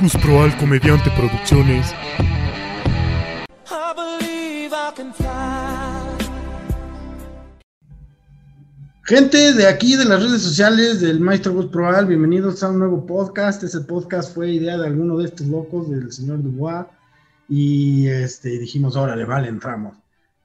Gus 0.00 0.16
Proal 0.16 0.56
Comediante 0.56 1.10
Producciones. 1.10 1.92
Gente 9.04 9.52
de 9.52 9.66
aquí, 9.66 9.96
de 9.96 10.06
las 10.06 10.22
redes 10.22 10.40
sociales 10.40 11.02
del 11.02 11.20
Maestro 11.20 11.52
Gus 11.52 11.66
Proal, 11.66 12.06
bienvenidos 12.06 12.62
a 12.62 12.70
un 12.70 12.78
nuevo 12.78 13.04
podcast. 13.04 13.62
Ese 13.62 13.82
podcast 13.82 14.34
fue 14.34 14.52
idea 14.52 14.78
de 14.78 14.86
alguno 14.86 15.18
de 15.18 15.26
estos 15.26 15.46
locos, 15.48 15.90
del 15.90 16.10
señor 16.10 16.42
Dubois, 16.42 16.86
y 17.50 18.06
este, 18.06 18.58
dijimos, 18.58 18.96
órale, 18.96 19.26
vale, 19.26 19.48
entramos. 19.48 19.98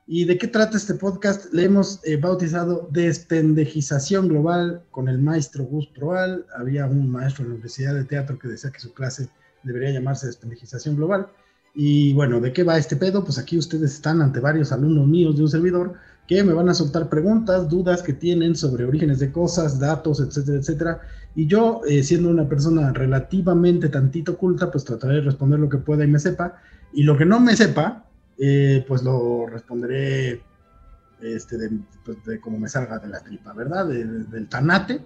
¿Y 0.05 0.25
de 0.25 0.37
qué 0.37 0.47
trata 0.47 0.75
este 0.75 0.95
podcast? 0.95 1.53
Le 1.53 1.63
hemos 1.63 2.01
eh, 2.03 2.17
bautizado 2.17 2.89
Despendejización 2.91 4.27
Global 4.27 4.83
con 4.91 5.07
el 5.07 5.19
maestro 5.19 5.63
Gus 5.63 5.87
Proal. 5.87 6.45
Había 6.57 6.87
un 6.87 7.09
maestro 7.09 7.43
en 7.43 7.49
la 7.49 7.53
Universidad 7.55 7.95
de 7.95 8.03
Teatro 8.03 8.37
que 8.37 8.49
decía 8.49 8.69
que 8.71 8.81
su 8.81 8.93
clase 8.93 9.29
debería 9.65 9.91
llamarse 9.91 10.27
Despendejización 10.27 10.95
Global. 10.95 11.27
Y 11.73 12.13
bueno, 12.13 12.39
¿de 12.39 12.53
qué 12.53 12.63
va 12.63 12.77
este 12.77 12.95
pedo? 12.95 13.23
Pues 13.25 13.37
aquí 13.37 13.57
ustedes 13.57 13.93
están 13.93 14.21
ante 14.21 14.39
varios 14.39 14.71
alumnos 14.71 15.07
míos 15.07 15.35
de 15.35 15.43
un 15.43 15.49
servidor 15.49 15.93
que 16.25 16.43
me 16.43 16.53
van 16.53 16.69
a 16.69 16.73
soltar 16.73 17.09
preguntas, 17.09 17.69
dudas 17.69 18.01
que 18.01 18.13
tienen 18.13 18.55
sobre 18.55 18.85
orígenes 18.85 19.19
de 19.19 19.31
cosas, 19.31 19.79
datos, 19.79 20.21
etcétera, 20.21 20.57
etcétera. 20.57 21.01
Y 21.35 21.47
yo, 21.47 21.81
eh, 21.87 22.01
siendo 22.01 22.29
una 22.29 22.47
persona 22.47 22.93
relativamente 22.93 23.89
tantito 23.89 24.37
culta, 24.37 24.71
pues 24.71 24.85
trataré 24.85 25.15
de 25.15 25.21
responder 25.21 25.59
lo 25.59 25.69
que 25.69 25.77
pueda 25.77 26.05
y 26.05 26.07
me 26.07 26.19
sepa. 26.19 26.55
Y 26.93 27.03
lo 27.03 27.17
que 27.17 27.25
no 27.25 27.39
me 27.41 27.55
sepa, 27.55 28.05
eh, 28.37 28.83
pues 28.87 29.03
lo 29.03 29.45
responderé 29.47 30.41
este, 31.21 31.57
pues, 32.03 32.23
de, 32.25 32.39
como 32.39 32.57
me 32.57 32.69
salga 32.69 32.99
de 32.99 33.07
la 33.07 33.21
tripa, 33.21 33.53
¿verdad? 33.53 33.87
del 33.87 34.47
tanate, 34.47 35.01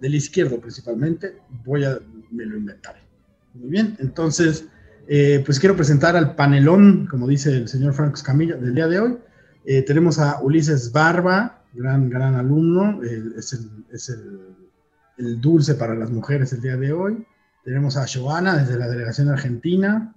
del 0.00 0.14
izquierdo 0.14 0.60
principalmente, 0.60 1.40
voy 1.64 1.84
a, 1.84 1.98
me 2.30 2.46
lo 2.46 2.56
inventaré. 2.56 3.09
Muy 3.54 3.70
bien, 3.70 3.96
entonces, 3.98 4.66
eh, 5.08 5.42
pues 5.44 5.58
quiero 5.58 5.76
presentar 5.76 6.16
al 6.16 6.36
panelón, 6.36 7.06
como 7.06 7.26
dice 7.26 7.50
el 7.56 7.68
señor 7.68 7.94
Franco 7.94 8.14
Escamilla, 8.14 8.56
del 8.56 8.74
día 8.74 8.86
de 8.86 9.00
hoy. 9.00 9.18
Eh, 9.64 9.82
tenemos 9.82 10.18
a 10.18 10.40
Ulises 10.40 10.92
Barba, 10.92 11.62
gran, 11.72 12.08
gran 12.08 12.34
alumno, 12.34 13.02
es, 13.02 13.52
el, 13.52 13.70
es 13.92 14.08
el, 14.08 15.40
dulce 15.40 15.74
para 15.74 15.94
las 15.94 16.10
mujeres 16.10 16.52
el 16.52 16.62
día 16.62 16.76
de 16.76 16.92
hoy. 16.92 17.26
Tenemos 17.64 17.96
a 17.96 18.06
Joana 18.06 18.56
desde 18.56 18.78
la 18.78 18.88
delegación 18.88 19.28
argentina, 19.28 20.14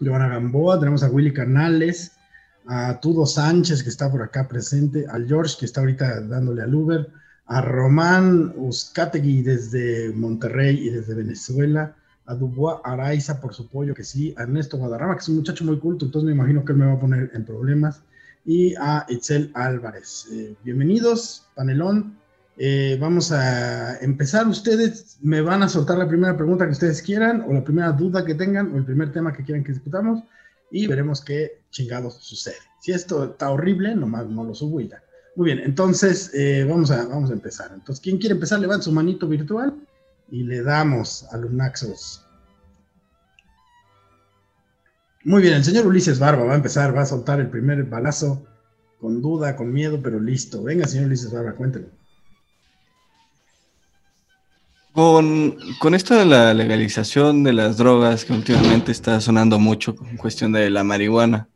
Giovanna 0.00 0.28
Gamboa, 0.28 0.78
tenemos 0.78 1.02
a 1.02 1.10
Willy 1.10 1.32
Canales, 1.34 2.12
a 2.66 2.98
Tudo 3.00 3.26
Sánchez, 3.26 3.82
que 3.82 3.90
está 3.90 4.10
por 4.10 4.22
acá 4.22 4.48
presente, 4.48 5.04
al 5.10 5.26
George, 5.26 5.56
que 5.58 5.66
está 5.66 5.80
ahorita 5.80 6.20
dándole 6.22 6.62
al 6.62 6.74
Uber, 6.74 7.08
a 7.46 7.60
Román 7.60 8.54
Uzcategui 8.56 9.42
desde 9.42 10.12
Monterrey 10.14 10.86
y 10.86 10.90
desde 10.90 11.14
Venezuela, 11.14 11.96
a 12.28 12.34
Dubois 12.34 12.78
Araiza 12.84 13.40
por 13.40 13.54
su 13.54 13.68
pollo, 13.68 13.94
que 13.94 14.04
sí, 14.04 14.34
a 14.36 14.42
Ernesto 14.42 14.76
Guadarrama, 14.76 15.14
que 15.14 15.22
es 15.22 15.28
un 15.30 15.36
muchacho 15.36 15.64
muy 15.64 15.78
culto, 15.78 16.04
entonces 16.04 16.26
me 16.26 16.34
imagino 16.34 16.64
que 16.64 16.72
él 16.72 16.78
me 16.78 16.86
va 16.86 16.92
a 16.92 17.00
poner 17.00 17.30
en 17.34 17.44
problemas, 17.44 18.02
y 18.44 18.74
a 18.76 19.06
Itzel 19.08 19.50
Álvarez. 19.54 20.26
Eh, 20.30 20.54
bienvenidos, 20.62 21.46
panelón. 21.54 22.16
Eh, 22.58 22.98
vamos 23.00 23.32
a 23.32 23.98
empezar. 23.98 24.46
Ustedes 24.46 25.18
me 25.22 25.40
van 25.40 25.62
a 25.62 25.68
soltar 25.68 25.98
la 25.98 26.08
primera 26.08 26.36
pregunta 26.36 26.66
que 26.66 26.72
ustedes 26.72 27.02
quieran, 27.02 27.44
o 27.48 27.52
la 27.52 27.64
primera 27.64 27.92
duda 27.92 28.24
que 28.24 28.34
tengan, 28.34 28.74
o 28.74 28.76
el 28.76 28.84
primer 28.84 29.10
tema 29.12 29.32
que 29.32 29.42
quieran 29.42 29.64
que 29.64 29.72
discutamos, 29.72 30.22
y 30.70 30.86
veremos 30.86 31.22
qué 31.22 31.60
chingados 31.70 32.14
sucede. 32.20 32.56
Si 32.80 32.92
esto 32.92 33.24
está 33.24 33.50
horrible, 33.50 33.94
nomás 33.94 34.26
no 34.26 34.44
lo 34.44 34.54
subo 34.54 34.80
y 34.80 34.88
ya. 34.88 35.02
Muy 35.34 35.46
bien, 35.46 35.60
entonces 35.60 36.30
eh, 36.34 36.66
vamos, 36.68 36.90
a, 36.90 37.06
vamos 37.06 37.30
a 37.30 37.32
empezar. 37.32 37.70
Entonces, 37.72 38.02
¿quién 38.02 38.18
quiere 38.18 38.34
empezar? 38.34 38.60
Levanta 38.60 38.84
su 38.84 38.92
manito 38.92 39.28
virtual 39.28 39.74
y 40.30 40.42
le 40.44 40.62
damos 40.62 41.24
a 41.32 41.36
los 41.36 41.50
Naxos. 41.50 42.24
Muy 45.24 45.42
bien, 45.42 45.54
el 45.54 45.64
señor 45.64 45.86
Ulises 45.86 46.18
Barba 46.18 46.44
va 46.44 46.52
a 46.52 46.56
empezar, 46.56 46.96
va 46.96 47.02
a 47.02 47.06
soltar 47.06 47.40
el 47.40 47.48
primer 47.48 47.84
balazo 47.84 48.46
con 49.00 49.20
duda, 49.20 49.56
con 49.56 49.72
miedo, 49.72 50.00
pero 50.02 50.20
listo. 50.20 50.62
Venga, 50.62 50.86
señor 50.86 51.06
Ulises 51.06 51.32
Barba, 51.32 51.52
cuéntelo. 51.52 51.88
Con, 54.92 55.56
con, 55.78 55.94
esto 55.94 56.14
de 56.14 56.24
la 56.24 56.54
legalización 56.54 57.44
de 57.44 57.52
las 57.52 57.76
drogas 57.76 58.24
que 58.24 58.32
últimamente 58.32 58.90
está 58.90 59.20
sonando 59.20 59.58
mucho 59.58 59.94
con 59.94 60.16
cuestión 60.16 60.50
de 60.52 60.70
la 60.70 60.82
marihuana, 60.82 61.48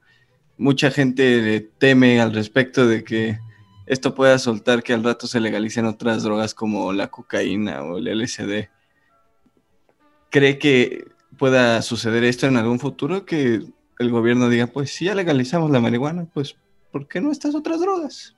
mucha 0.58 0.90
gente 0.92 1.70
teme 1.78 2.20
al 2.20 2.32
respecto 2.32 2.86
de 2.86 3.02
que 3.02 3.40
esto 3.92 4.14
pueda 4.14 4.38
soltar 4.38 4.82
que 4.82 4.94
al 4.94 5.04
rato 5.04 5.26
se 5.26 5.38
legalicen 5.38 5.84
otras 5.84 6.22
drogas 6.22 6.54
como 6.54 6.92
la 6.92 7.08
cocaína 7.08 7.82
o 7.82 7.98
el 7.98 8.08
LSD. 8.08 8.68
¿Cree 10.30 10.58
que 10.58 11.04
pueda 11.38 11.82
suceder 11.82 12.24
esto 12.24 12.46
en 12.46 12.56
algún 12.56 12.80
futuro? 12.80 13.26
Que 13.26 13.62
el 13.98 14.10
gobierno 14.10 14.48
diga, 14.48 14.66
pues 14.66 14.94
si 14.94 15.04
ya 15.04 15.14
legalizamos 15.14 15.70
la 15.70 15.80
marihuana, 15.80 16.26
pues 16.32 16.56
¿por 16.90 17.06
qué 17.06 17.20
no 17.20 17.30
estas 17.30 17.54
otras 17.54 17.80
drogas? 17.80 18.34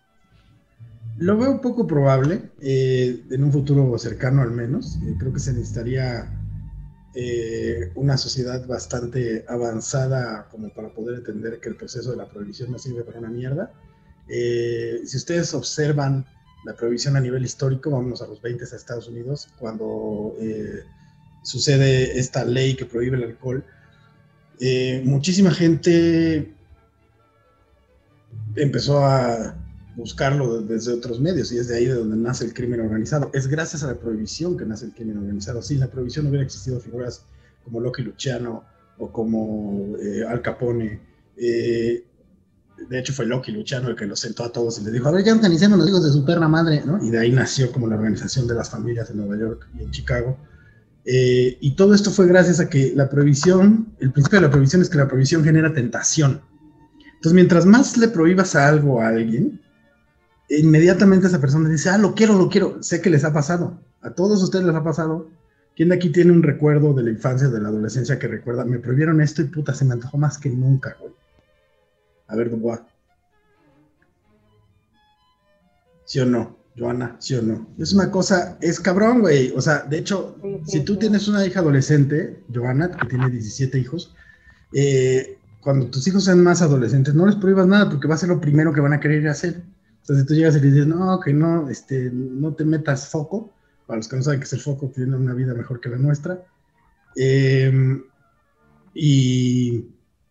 Lo 1.18 1.38
veo 1.38 1.60
poco 1.60 1.86
probable, 1.86 2.50
eh, 2.60 3.22
en 3.30 3.44
un 3.44 3.52
futuro 3.52 3.96
cercano 3.96 4.42
al 4.42 4.50
menos. 4.50 4.96
Eh, 4.96 5.14
creo 5.18 5.32
que 5.32 5.38
se 5.38 5.52
necesitaría 5.52 6.36
eh, 7.14 7.92
una 7.94 8.16
sociedad 8.16 8.66
bastante 8.66 9.44
avanzada 9.48 10.48
como 10.50 10.70
para 10.70 10.92
poder 10.92 11.18
entender 11.18 11.60
que 11.60 11.68
el 11.68 11.76
proceso 11.76 12.10
de 12.10 12.16
la 12.16 12.28
prohibición 12.28 12.72
no 12.72 12.78
sirve 12.78 13.04
para 13.04 13.20
una 13.20 13.30
mierda. 13.30 13.72
Si 14.28 15.16
ustedes 15.16 15.54
observan 15.54 16.24
la 16.64 16.74
prohibición 16.74 17.16
a 17.16 17.20
nivel 17.20 17.44
histórico, 17.44 17.90
vamos 17.90 18.22
a 18.22 18.26
los 18.26 18.40
20 18.40 18.64
a 18.64 18.76
Estados 18.76 19.08
Unidos, 19.08 19.48
cuando 19.58 20.34
sucede 21.42 22.18
esta 22.18 22.44
ley 22.44 22.74
que 22.74 22.86
prohíbe 22.86 23.16
el 23.18 23.24
alcohol, 23.24 23.64
muchísima 25.04 25.50
gente 25.50 26.54
empezó 28.56 29.04
a 29.04 29.56
buscarlo 29.96 30.60
desde 30.60 30.92
otros 30.92 31.20
medios 31.20 31.52
y 31.52 31.58
es 31.58 31.68
de 31.68 31.76
ahí 31.76 31.86
de 31.86 31.94
donde 31.94 32.16
nace 32.16 32.44
el 32.44 32.54
crimen 32.54 32.80
organizado. 32.80 33.30
Es 33.32 33.46
gracias 33.46 33.82
a 33.82 33.88
la 33.88 33.94
prohibición 33.94 34.56
que 34.56 34.64
nace 34.64 34.86
el 34.86 34.92
crimen 34.92 35.18
organizado. 35.18 35.62
Sin 35.62 35.80
la 35.80 35.88
prohibición 35.88 36.24
no 36.24 36.30
hubiera 36.30 36.44
existido 36.44 36.80
figuras 36.80 37.24
como 37.62 37.80
Loki 37.80 38.02
Luciano 38.02 38.64
o 38.98 39.10
como 39.12 39.96
eh, 39.98 40.24
Al 40.28 40.42
Capone. 40.42 41.00
Eh, 41.36 42.04
de 42.88 42.98
hecho 42.98 43.12
fue 43.12 43.26
Loki 43.26 43.52
Luciano 43.52 43.88
el 43.88 43.96
que 43.96 44.06
los 44.06 44.20
sentó 44.20 44.44
a 44.44 44.52
todos 44.52 44.78
y 44.78 44.84
les 44.84 44.92
dijo, 44.92 45.08
a 45.08 45.12
ver, 45.12 45.24
ya 45.24 45.34
organicemos 45.34 45.78
los 45.78 45.88
hijos 45.88 46.04
de 46.04 46.10
su 46.10 46.24
perra 46.24 46.48
madre, 46.48 46.82
¿no? 46.84 47.04
Y 47.04 47.10
de 47.10 47.18
ahí 47.18 47.32
nació 47.32 47.72
como 47.72 47.86
la 47.86 47.96
organización 47.96 48.46
de 48.46 48.54
las 48.54 48.70
familias 48.70 49.10
en 49.10 49.18
Nueva 49.18 49.36
York 49.36 49.68
y 49.78 49.82
en 49.82 49.90
Chicago. 49.90 50.38
Eh, 51.04 51.58
y 51.60 51.76
todo 51.76 51.94
esto 51.94 52.10
fue 52.10 52.26
gracias 52.26 52.60
a 52.60 52.68
que 52.68 52.92
la 52.96 53.10
prohibición, 53.10 53.94
el 54.00 54.12
principio 54.12 54.40
de 54.40 54.46
la 54.46 54.50
prohibición 54.50 54.82
es 54.82 54.88
que 54.88 54.98
la 54.98 55.08
prohibición 55.08 55.44
genera 55.44 55.72
tentación. 55.72 56.40
Entonces, 57.00 57.34
mientras 57.34 57.66
más 57.66 57.96
le 57.96 58.08
prohíbas 58.08 58.54
a 58.54 58.68
algo 58.68 59.00
a 59.00 59.08
alguien, 59.08 59.60
inmediatamente 60.48 61.26
esa 61.26 61.40
persona 61.40 61.68
dice, 61.68 61.90
ah, 61.90 61.98
lo 61.98 62.14
quiero, 62.14 62.34
lo 62.38 62.48
quiero. 62.48 62.82
Sé 62.82 63.00
que 63.00 63.10
les 63.10 63.24
ha 63.24 63.32
pasado. 63.32 63.80
A 64.02 64.10
todos 64.10 64.42
ustedes 64.42 64.64
les 64.64 64.74
ha 64.74 64.84
pasado. 64.84 65.28
¿Quién 65.76 65.88
de 65.88 65.96
aquí 65.96 66.10
tiene 66.10 66.32
un 66.32 66.42
recuerdo 66.42 66.94
de 66.94 67.02
la 67.02 67.10
infancia, 67.10 67.48
de 67.48 67.60
la 67.60 67.68
adolescencia 67.68 68.18
que 68.18 68.28
recuerda? 68.28 68.64
Me 68.64 68.78
prohibieron 68.78 69.20
esto 69.20 69.42
y 69.42 69.46
puta, 69.46 69.74
se 69.74 69.84
me 69.84 69.94
antojó 69.94 70.18
más 70.18 70.38
que 70.38 70.50
nunca, 70.50 70.96
güey. 71.00 71.12
A 72.28 72.36
ver, 72.36 72.50
Dubois. 72.50 72.80
¿Sí 76.04 76.20
o 76.20 76.26
no? 76.26 76.56
Joana, 76.76 77.16
¿sí 77.20 77.34
o 77.34 77.42
no? 77.42 77.68
Es 77.78 77.92
una 77.92 78.10
cosa, 78.10 78.58
es 78.60 78.80
cabrón, 78.80 79.20
güey. 79.20 79.52
O 79.56 79.60
sea, 79.60 79.82
de 79.82 79.98
hecho, 79.98 80.36
si 80.66 80.80
tú 80.80 80.96
tienes 80.96 81.28
una 81.28 81.46
hija 81.46 81.60
adolescente, 81.60 82.42
Joana, 82.52 82.90
que 82.90 83.06
tiene 83.06 83.30
17 83.30 83.78
hijos, 83.78 84.14
eh, 84.72 85.38
cuando 85.60 85.86
tus 85.86 86.06
hijos 86.08 86.24
sean 86.24 86.42
más 86.42 86.62
adolescentes, 86.62 87.14
no 87.14 87.26
les 87.26 87.36
prohíbas 87.36 87.66
nada 87.66 87.88
porque 87.88 88.08
va 88.08 88.16
a 88.16 88.18
ser 88.18 88.28
lo 88.28 88.40
primero 88.40 88.72
que 88.72 88.80
van 88.80 88.92
a 88.92 89.00
querer 89.00 89.26
hacer. 89.28 89.62
Entonces 90.00 90.26
tú 90.26 90.34
llegas 90.34 90.56
y 90.56 90.60
le 90.60 90.70
dices, 90.70 90.86
no, 90.86 91.18
que 91.20 91.32
no, 91.32 91.70
este, 91.70 92.10
no 92.12 92.54
te 92.54 92.64
metas 92.64 93.08
foco, 93.08 93.52
para 93.86 93.98
los 93.98 94.08
que 94.08 94.16
no 94.16 94.22
saben 94.22 94.40
que 94.40 94.44
es 94.44 94.52
el 94.52 94.60
foco, 94.60 94.90
tiene 94.94 95.16
una 95.16 95.32
vida 95.32 95.54
mejor 95.54 95.80
que 95.80 95.88
la 95.88 95.96
nuestra. 95.96 96.42
Em, 97.16 98.02
y, 98.92 99.86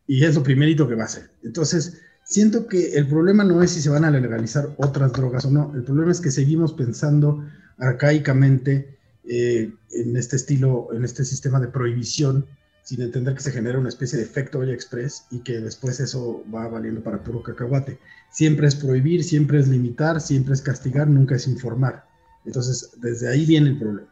y, 0.08 0.24
es 0.24 0.36
lo 0.36 0.44
primerito 0.44 0.88
que 0.88 0.96
va 0.96 1.04
a 1.04 1.06
hacer. 1.06 1.30
Entonces, 1.44 2.02
siento 2.24 2.68
que 2.68 2.94
el 2.94 3.08
problema 3.08 3.44
no 3.44 3.62
es 3.62 3.72
si 3.72 3.82
se 3.82 3.90
van 3.90 4.06
a 4.06 4.12
legalizar 4.12 4.74
otras 4.78 5.14
drogas 5.14 5.46
o 5.46 5.52
no, 5.52 5.74
el 5.76 5.84
problema 5.84 6.12
es 6.12 6.22
que 6.22 6.32
seguimos 6.32 6.74
pensando 6.74 7.44
arcaicamente 7.78 8.98
eh, 9.26 9.72
en 9.92 10.18
este 10.18 10.36
estilo, 10.36 10.90
en 10.94 11.04
este 11.04 11.26
sistema 11.26 11.60
de 11.60 11.68
prohibición, 11.68 12.46
sin 12.84 13.02
entender 13.02 13.34
que 13.34 13.42
se 13.42 13.52
genera 13.52 13.80
una 13.80 13.90
especie 13.90 14.18
de 14.18 14.26
efecto 14.26 14.60
olla 14.60 14.74
express 14.74 15.26
y 15.32 15.40
que 15.40 15.60
después 15.60 16.00
eso 16.02 16.44
va 16.54 16.68
valiendo 16.68 17.02
para 17.02 17.24
puro 17.24 17.42
cacahuate. 17.42 17.98
Siempre 18.30 18.68
es 18.68 18.76
prohibir, 18.76 19.24
siempre 19.24 19.60
es 19.60 19.70
limitar, 19.70 20.20
siempre 20.20 20.54
es 20.54 20.62
castigar, 20.62 21.08
nunca 21.08 21.36
es 21.36 21.48
informar. 21.48 22.06
Entonces, 22.46 22.92
desde 22.98 23.30
ahí 23.30 23.46
viene 23.46 23.70
el 23.70 23.80
problema. 23.80 24.10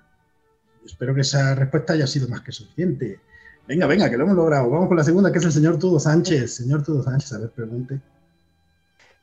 Espero 0.86 1.14
que 1.14 1.22
esa 1.22 1.54
respuesta 1.56 1.94
haya 1.94 2.08
sido 2.08 2.30
más 2.30 2.42
que 2.42 2.54
suficiente. 2.54 3.20
Venga, 3.68 3.88
venga, 3.88 4.10
que 4.10 4.18
lo 4.18 4.24
hemos 4.24 4.36
logrado. 4.36 4.70
Vamos 4.70 4.88
con 4.88 4.98
la 4.98 5.04
segunda, 5.04 5.32
que 5.32 5.38
es 5.38 5.46
el 5.46 5.52
señor 5.52 5.78
Tudo 5.78 6.00
Sánchez. 6.00 6.56
Señor 6.56 6.84
Tudo 6.84 7.04
Sánchez, 7.04 7.34
a 7.34 7.40
ver, 7.40 7.50
pregunte. 7.52 8.02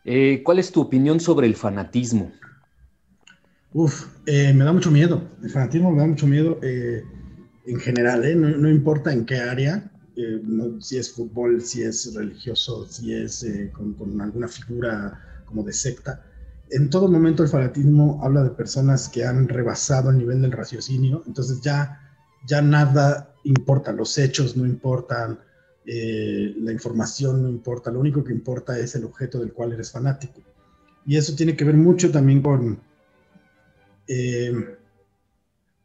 Eh, 0.05 0.43
¿Cuál 0.44 0.58
es 0.58 0.73
tu 0.73 0.81
opinión 0.81 1.20
sobre 1.20 1.46
el 1.46 1.55
fanatismo? 1.55 2.32
Uf, 3.73 4.06
eh, 4.26 4.52
me 4.55 4.64
da 4.64 4.73
mucho 4.73 4.90
miedo. 4.90 5.23
El 5.43 5.50
fanatismo 5.50 5.90
me 5.90 5.99
da 5.99 6.06
mucho 6.06 6.26
miedo. 6.26 6.58
Eh, 6.62 7.02
en 7.67 7.81
general, 7.81 8.25
¿eh? 8.25 8.35
no, 8.35 8.70
importa 8.70 9.12
en 9.12 9.26
qué 9.26 9.37
área, 9.37 9.93
si 10.81 10.96
es 10.96 11.12
fútbol, 11.12 11.61
si 11.61 11.82
es 11.82 12.14
religioso, 12.14 12.87
si 12.87 13.12
es 13.12 13.46
con, 13.73 13.93
con, 13.93 14.19
alguna 14.20 14.49
figura 14.49 15.20
como 15.44 15.62
de 15.62 15.75
secta. 15.75 16.25
En 16.70 16.88
todo 16.88 17.08
momento 17.08 17.43
el 17.43 17.50
fanatismo 17.50 18.20
habla 18.23 18.43
de 18.43 18.50
personas 18.50 19.08
que 19.11 19.25
han 19.25 19.49
rebasado 19.49 20.08
el 20.11 20.17
nivel 20.19 20.40
del 20.40 20.52
raciocinio, 20.52 21.23
entonces 21.26 21.61
ya, 21.61 22.08
ya 22.46 22.62
nada 22.62 23.35
importa, 23.44 23.93
los 23.93 24.17
hechos 24.19 24.56
no 24.56 24.67
importan, 24.67 25.40
la 25.85 26.73
información 26.73 27.43
no 27.43 27.49
importa, 27.49 27.90
lo 27.90 28.00
único 28.00 28.23
que 28.23 28.32
importa 28.32 28.79
es 28.79 28.94
el 28.94 29.05
objeto 29.05 29.38
del 29.38 29.52
cual 29.52 29.73
eres 29.73 29.90
fanático. 29.90 30.40
Y 31.06 31.17
eso 31.17 31.35
tiene 31.35 31.56
que 31.56 31.64
ver 31.64 31.76
mucho 31.76 32.11
también 32.11 32.43
con 32.43 32.81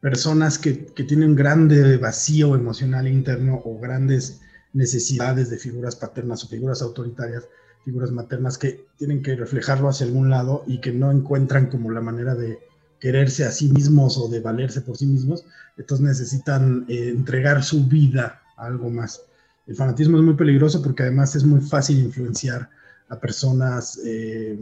personas 0.04 0.60
que, 0.60 0.74
tienen 0.74 1.30
un 1.30 1.36
grande 1.38 1.96
vacío 1.96 2.56
emocional 2.56 3.08
interno 3.08 3.62
o 3.64 3.80
grandes 3.80 4.42
necesidades 4.74 5.50
de 5.50 5.58
figuras 5.58 5.96
paternas 5.96 6.44
o 6.44 6.50
figuras 6.50 6.82
autoritarias, 6.82 7.48
figuras 7.86 8.12
maternas 8.12 8.58
que 8.58 8.86
tienen 8.98 9.24
que 9.24 9.38
reflejarlo 9.38 9.88
hacia 9.88 10.06
algún 10.06 10.30
lado 10.30 10.66
y 10.68 10.82
que 10.82 10.92
no 10.92 11.10
encuentran 11.10 11.68
como 11.68 11.90
la 11.90 12.02
manera 12.02 12.36
de 12.36 12.60
quererse 13.00 13.46
a 13.46 13.52
sí 13.52 13.70
mismos 13.70 14.18
o 14.18 14.28
de 14.28 14.42
valerse 14.42 14.82
por 14.82 14.98
sí 14.98 15.06
mismos, 15.06 15.46
entonces 15.78 16.06
necesitan 16.06 16.86
eh, 16.88 17.10
entregar 17.10 17.64
su 17.64 17.86
vida 17.86 18.42
a 18.58 18.66
algo 18.66 18.90
más. 18.90 19.22
El 19.66 19.76
fanatismo 19.76 20.18
es 20.18 20.24
muy 20.24 20.36
peligroso 20.36 20.82
porque 20.82 21.04
además 21.04 21.36
es 21.36 21.44
muy 21.44 21.62
fácil 21.62 22.00
influenciar 22.00 22.70
a 23.10 23.20
personas 23.20 24.00
eh, 24.06 24.58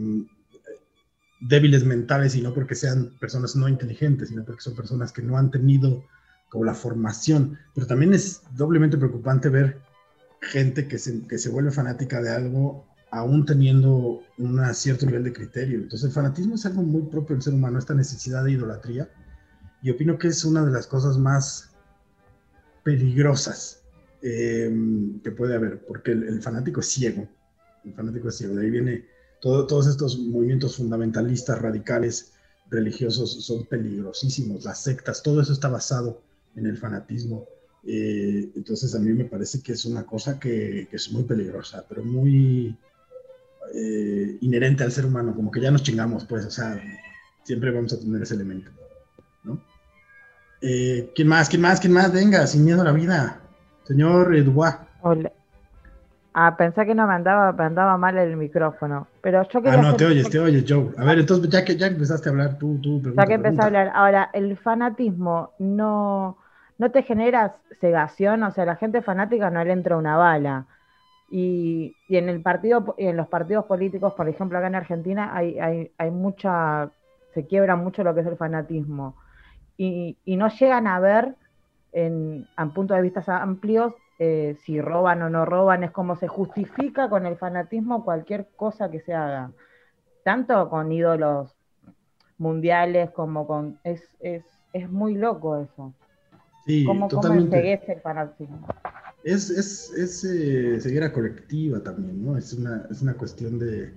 débiles 1.40 1.84
mentales 1.84 2.36
y 2.36 2.42
no 2.42 2.54
porque 2.54 2.74
sean 2.74 3.10
personas 3.20 3.56
no 3.56 3.68
inteligentes, 3.68 4.28
sino 4.28 4.44
porque 4.44 4.62
son 4.62 4.76
personas 4.76 5.12
que 5.12 5.22
no 5.22 5.36
han 5.36 5.50
tenido 5.50 6.04
como 6.48 6.64
la 6.64 6.74
formación. 6.74 7.58
Pero 7.74 7.86
también 7.86 8.14
es 8.14 8.42
doblemente 8.52 8.96
preocupante 8.96 9.48
ver 9.48 9.80
gente 10.40 10.86
que 10.86 10.98
se, 10.98 11.26
que 11.26 11.38
se 11.38 11.48
vuelve 11.48 11.70
fanática 11.70 12.20
de 12.20 12.30
algo 12.30 12.86
aún 13.10 13.44
teniendo 13.44 14.22
un 14.38 14.74
cierto 14.74 15.04
nivel 15.06 15.24
de 15.24 15.32
criterio. 15.32 15.78
Entonces 15.78 16.08
el 16.08 16.12
fanatismo 16.12 16.54
es 16.54 16.64
algo 16.64 16.82
muy 16.82 17.02
propio 17.02 17.36
del 17.36 17.42
ser 17.42 17.54
humano, 17.54 17.78
esta 17.78 17.94
necesidad 17.94 18.42
de 18.42 18.52
idolatría. 18.52 19.08
Y 19.82 19.90
opino 19.90 20.18
que 20.18 20.28
es 20.28 20.44
una 20.44 20.64
de 20.64 20.70
las 20.70 20.86
cosas 20.86 21.18
más 21.18 21.70
peligrosas 22.84 23.82
eh, 24.22 24.72
que 25.22 25.30
puede 25.32 25.56
haber, 25.56 25.84
porque 25.86 26.12
el, 26.12 26.40
fanático 26.42 26.80
es 26.80 26.86
ciego. 26.86 27.28
El 27.84 27.94
fanático 27.94 28.28
es 28.28 28.36
ciego. 28.36 28.54
De 28.54 28.62
ahí 28.62 28.70
viene 28.70 29.06
todos 29.40 29.88
estos 29.88 30.18
movimientos 30.18 30.76
fundamentalistas, 30.76 31.60
radicales, 31.60 32.32
religiosos, 32.70 33.44
son 33.44 33.66
peligrosísimos. 33.66 34.64
Las 34.64 34.82
sectas, 34.82 35.22
todo 35.22 35.40
eso 35.42 35.52
está 35.52 35.68
basado 35.68 36.22
en 36.54 36.66
el 36.66 36.76
fanatismo. 36.76 37.46
Eh, 37.84 38.52
entonces 38.54 38.94
a 38.94 39.00
mí 39.00 39.12
me 39.12 39.24
parece 39.24 39.60
que 39.60 39.72
es 39.72 39.84
una 39.84 40.04
cosa 40.04 40.38
que, 40.38 40.88
es 40.90 41.10
muy 41.10 41.24
peligrosa, 41.24 41.84
pero 41.88 42.04
muy 42.04 42.76
eh, 43.74 44.38
inherente 44.40 44.84
al 44.84 44.92
ser 44.92 45.06
humano, 45.06 45.34
como 45.34 45.50
que 45.50 45.60
ya 45.60 45.70
nos 45.70 45.82
chingamos, 45.82 46.24
pues, 46.24 46.44
o 46.46 46.50
sea, 46.50 46.80
siempre 47.42 47.72
vamos 47.72 47.92
a 47.92 47.98
tener 47.98 48.22
ese 48.22 48.34
elemento, 48.34 48.70
¿no? 49.44 49.58
Eh, 50.60 51.10
¿Quién 51.14 51.28
más? 51.28 51.48
¿Quién 51.48 51.62
más? 51.62 51.80
¿Quién 51.80 51.92
más? 51.92 52.12
Venga, 52.12 52.46
sin 52.46 52.64
miedo 52.64 52.82
a 52.82 52.84
la 52.84 52.92
vida. 52.92 53.40
Señor 53.84 54.34
Eduard. 54.34 54.86
Hola. 55.00 55.32
Ah, 56.34 56.56
pensé 56.56 56.86
que 56.86 56.94
no 56.94 57.06
me 57.06 57.12
andaba, 57.12 57.52
me 57.52 57.64
andaba 57.64 57.98
mal 57.98 58.16
el 58.16 58.36
micrófono. 58.36 59.06
Pero 59.20 59.46
yo 59.48 59.60
Ah, 59.66 59.76
no, 59.76 59.94
te 59.96 60.06
oyes, 60.06 60.30
te 60.30 60.38
oyes, 60.38 60.64
Joe. 60.66 60.90
A 60.96 61.04
ver, 61.04 61.18
entonces 61.18 61.50
ya 61.50 61.64
que 61.64 61.76
ya 61.76 61.88
empezaste 61.88 62.28
a 62.28 62.32
hablar, 62.32 62.58
tú, 62.58 62.78
tú 62.80 63.02
Ya 63.14 63.26
que 63.26 63.34
empecé 63.34 63.60
a 63.60 63.66
hablar. 63.66 63.92
Ahora, 63.94 64.30
el 64.32 64.56
fanatismo 64.56 65.50
no, 65.58 66.38
no 66.78 66.90
te 66.90 67.02
genera 67.02 67.56
cegación, 67.80 68.42
o 68.44 68.50
sea, 68.50 68.64
la 68.64 68.76
gente 68.76 69.02
fanática 69.02 69.50
no 69.50 69.62
le 69.62 69.72
entra 69.72 69.98
una 69.98 70.16
bala. 70.16 70.66
Y, 71.30 71.94
y 72.08 72.16
en 72.16 72.28
el 72.30 72.40
partido, 72.40 72.94
en 72.96 73.16
los 73.16 73.28
partidos 73.28 73.66
políticos, 73.66 74.14
por 74.14 74.28
ejemplo, 74.28 74.56
acá 74.56 74.68
en 74.68 74.74
Argentina, 74.74 75.36
hay, 75.36 75.58
hay, 75.58 75.92
hay 75.98 76.10
mucha, 76.10 76.90
se 77.34 77.46
quiebra 77.46 77.76
mucho 77.76 78.04
lo 78.04 78.14
que 78.14 78.20
es 78.22 78.26
el 78.26 78.36
fanatismo. 78.36 79.16
Y, 79.76 80.16
y 80.24 80.36
no 80.36 80.48
llegan 80.48 80.86
a 80.86 81.00
ver 81.00 81.34
en, 81.92 82.46
en 82.56 82.70
puntos 82.72 82.96
de 82.96 83.02
vista 83.02 83.42
amplios 83.42 83.94
eh, 84.18 84.56
si 84.64 84.80
roban 84.80 85.22
o 85.22 85.30
no 85.30 85.44
roban, 85.44 85.82
es 85.82 85.90
como 85.90 86.14
se 86.16 86.28
justifica 86.28 87.08
con 87.08 87.26
el 87.26 87.36
fanatismo 87.36 88.04
cualquier 88.04 88.48
cosa 88.54 88.90
que 88.90 89.00
se 89.00 89.14
haga, 89.14 89.50
tanto 90.22 90.68
con 90.70 90.92
ídolos 90.92 91.56
mundiales 92.38 93.10
como 93.10 93.46
con... 93.46 93.80
Es, 93.82 94.02
es, 94.20 94.44
es 94.72 94.88
muy 94.88 95.14
loco 95.16 95.58
eso. 95.58 95.92
Sí, 96.64 96.84
¿Cómo, 96.84 97.08
totalmente. 97.08 97.72
el 97.92 98.00
fanatismo? 98.00 98.66
Es, 99.24 99.50
es, 99.50 99.92
es 99.92 100.24
eh, 100.24 100.80
ceguera 100.80 101.12
colectiva 101.12 101.82
también, 101.82 102.24
¿no? 102.24 102.36
Es 102.36 102.52
una, 102.52 102.86
es 102.90 103.02
una 103.02 103.14
cuestión 103.14 103.58
de 103.58 103.92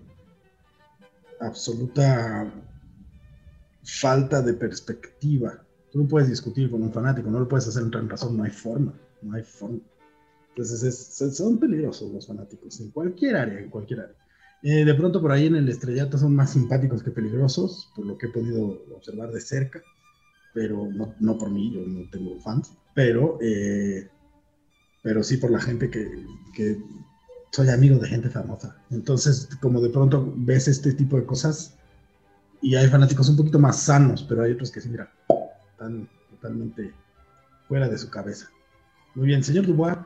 absoluta 1.40 2.52
falta 3.84 4.42
de 4.42 4.54
perspectiva. 4.54 5.65
Tú 5.96 6.02
no 6.02 6.10
puedes 6.10 6.28
discutir 6.28 6.70
con 6.70 6.84
un 6.84 6.92
fanático, 6.92 7.32
no 7.32 7.40
lo 7.40 7.48
puedes 7.48 7.70
hacer 7.70 7.84
en 7.84 8.10
razón, 8.10 8.36
no 8.36 8.44
hay 8.44 8.52
forma, 8.52 8.94
no 9.22 9.34
hay 9.34 9.44
forma. 9.44 9.80
Entonces 10.50 11.38
son 11.38 11.58
peligrosos 11.58 12.12
los 12.12 12.28
fanáticos, 12.28 12.82
en 12.82 12.92
cualquier 12.92 13.38
área, 13.38 13.60
en 13.60 13.70
cualquier 13.70 14.02
área. 14.02 14.16
Eh, 14.62 14.84
de 14.84 14.94
pronto 14.94 15.22
por 15.22 15.32
ahí 15.32 15.46
en 15.46 15.56
el 15.56 15.70
estrellato 15.70 16.18
son 16.18 16.36
más 16.36 16.52
simpáticos 16.52 17.02
que 17.02 17.12
peligrosos, 17.12 17.94
por 17.96 18.06
lo 18.06 18.18
que 18.18 18.26
he 18.26 18.30
podido 18.30 18.84
observar 18.94 19.32
de 19.32 19.40
cerca, 19.40 19.82
pero 20.54 20.86
no, 20.92 21.16
no 21.22 21.38
por 21.38 21.50
mí, 21.50 21.72
yo 21.74 21.88
no 21.88 22.10
tengo 22.10 22.42
fans, 22.42 22.74
pero, 22.94 23.38
eh, 23.40 24.10
pero 25.02 25.24
sí 25.24 25.38
por 25.38 25.50
la 25.50 25.62
gente 25.62 25.90
que, 25.90 26.26
que 26.58 26.78
soy 27.54 27.70
amigo 27.70 28.00
de 28.00 28.10
gente 28.10 28.30
famosa. 28.30 28.76
Entonces, 28.92 29.48
como 29.62 29.80
de 29.80 29.92
pronto 29.92 30.34
ves 30.36 30.68
este 30.68 30.92
tipo 30.92 31.16
de 31.16 31.26
cosas, 31.26 31.78
y 32.62 32.76
hay 32.76 32.88
fanáticos 32.88 33.30
un 33.30 33.38
poquito 33.38 33.60
más 33.60 33.80
sanos, 33.80 34.26
pero 34.28 34.44
hay 34.44 34.52
otros 34.52 34.72
que 34.72 34.82
sí, 34.82 34.90
mira, 34.90 35.10
están 35.76 36.08
totalmente 36.30 36.94
fuera 37.68 37.90
de 37.90 37.98
su 37.98 38.10
cabeza. 38.10 38.50
Muy 39.14 39.28
bien, 39.28 39.44
señor 39.44 39.66
Dubois. 39.66 39.98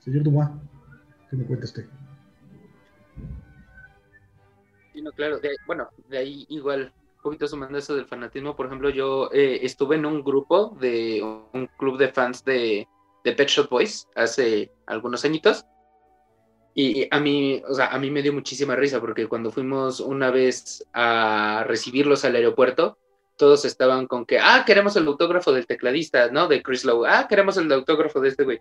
Señor 0.00 0.22
Dubois, 0.22 0.48
¿qué 1.28 1.36
me 1.36 1.44
cuenta 1.44 1.64
usted? 1.64 1.84
Sí, 4.92 5.02
no, 5.02 5.10
claro, 5.12 5.40
bueno, 5.66 5.88
de 6.08 6.18
ahí 6.18 6.46
igual, 6.48 6.92
un 7.16 7.22
poquito 7.22 7.48
sumando 7.48 7.76
eso 7.76 7.96
del 7.96 8.06
fanatismo, 8.06 8.54
por 8.54 8.66
ejemplo, 8.66 8.88
yo 8.90 9.28
eh, 9.32 9.58
estuve 9.62 9.96
en 9.96 10.06
un 10.06 10.22
grupo 10.22 10.76
de 10.80 11.22
un 11.52 11.68
club 11.76 11.98
de 11.98 12.08
fans 12.08 12.44
de, 12.44 12.86
de 13.24 13.32
Pet 13.32 13.48
Shop 13.48 13.68
Boys 13.68 14.08
hace 14.14 14.70
algunos 14.86 15.24
añitos. 15.24 15.64
Y 16.72 17.08
a 17.10 17.18
mí, 17.18 17.62
o 17.68 17.74
sea, 17.74 17.88
a 17.88 17.98
mí 17.98 18.10
me 18.10 18.22
dio 18.22 18.32
muchísima 18.32 18.76
risa 18.76 19.00
porque 19.00 19.26
cuando 19.26 19.50
fuimos 19.50 19.98
una 19.98 20.30
vez 20.30 20.86
a 20.92 21.64
recibirlos 21.66 22.24
al 22.24 22.36
aeropuerto, 22.36 22.98
todos 23.36 23.64
estaban 23.64 24.06
con 24.06 24.26
que, 24.26 24.38
ah, 24.38 24.64
queremos 24.66 24.96
el 24.96 25.06
autógrafo 25.06 25.52
del 25.52 25.66
tecladista, 25.66 26.28
¿no? 26.30 26.48
De 26.48 26.62
Chris 26.62 26.84
Lowe, 26.84 27.06
ah, 27.06 27.26
queremos 27.28 27.56
el 27.56 27.70
autógrafo 27.72 28.20
de 28.20 28.28
este 28.28 28.44
güey 28.44 28.60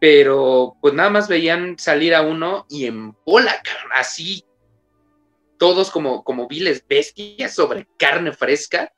pero 0.00 0.76
pues 0.80 0.94
nada 0.94 1.10
más 1.10 1.28
veían 1.28 1.78
salir 1.78 2.14
a 2.14 2.22
uno 2.22 2.66
y 2.68 2.86
en 2.86 3.16
bola, 3.24 3.60
así, 3.94 4.44
todos 5.58 5.90
como, 5.90 6.22
como 6.22 6.46
viles 6.46 6.84
bestias 6.86 7.54
sobre 7.54 7.88
carne 7.98 8.32
fresca. 8.32 8.92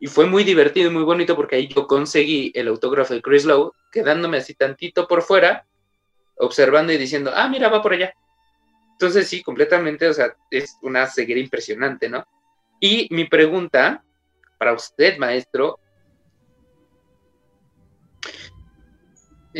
Y 0.00 0.06
fue 0.06 0.26
muy 0.26 0.44
divertido 0.44 0.90
y 0.90 0.94
muy 0.94 1.02
bonito 1.02 1.34
porque 1.34 1.56
ahí 1.56 1.66
yo 1.66 1.88
conseguí 1.88 2.52
el 2.54 2.68
autógrafo 2.68 3.14
de 3.14 3.22
Chris 3.22 3.44
Lowe, 3.44 3.72
quedándome 3.90 4.36
así 4.36 4.54
tantito 4.54 5.08
por 5.08 5.22
fuera, 5.22 5.66
observando 6.36 6.92
y 6.92 6.98
diciendo, 6.98 7.32
ah, 7.34 7.48
mira, 7.48 7.68
va 7.68 7.82
por 7.82 7.94
allá. 7.94 8.12
Entonces 8.92 9.26
sí, 9.26 9.42
completamente, 9.42 10.06
o 10.06 10.12
sea, 10.12 10.36
es 10.50 10.76
una 10.82 11.06
ceguera 11.06 11.40
impresionante, 11.40 12.08
¿no? 12.08 12.24
Y 12.80 13.08
mi 13.10 13.24
pregunta 13.24 14.04
para 14.58 14.72
usted, 14.72 15.18
maestro, 15.18 15.78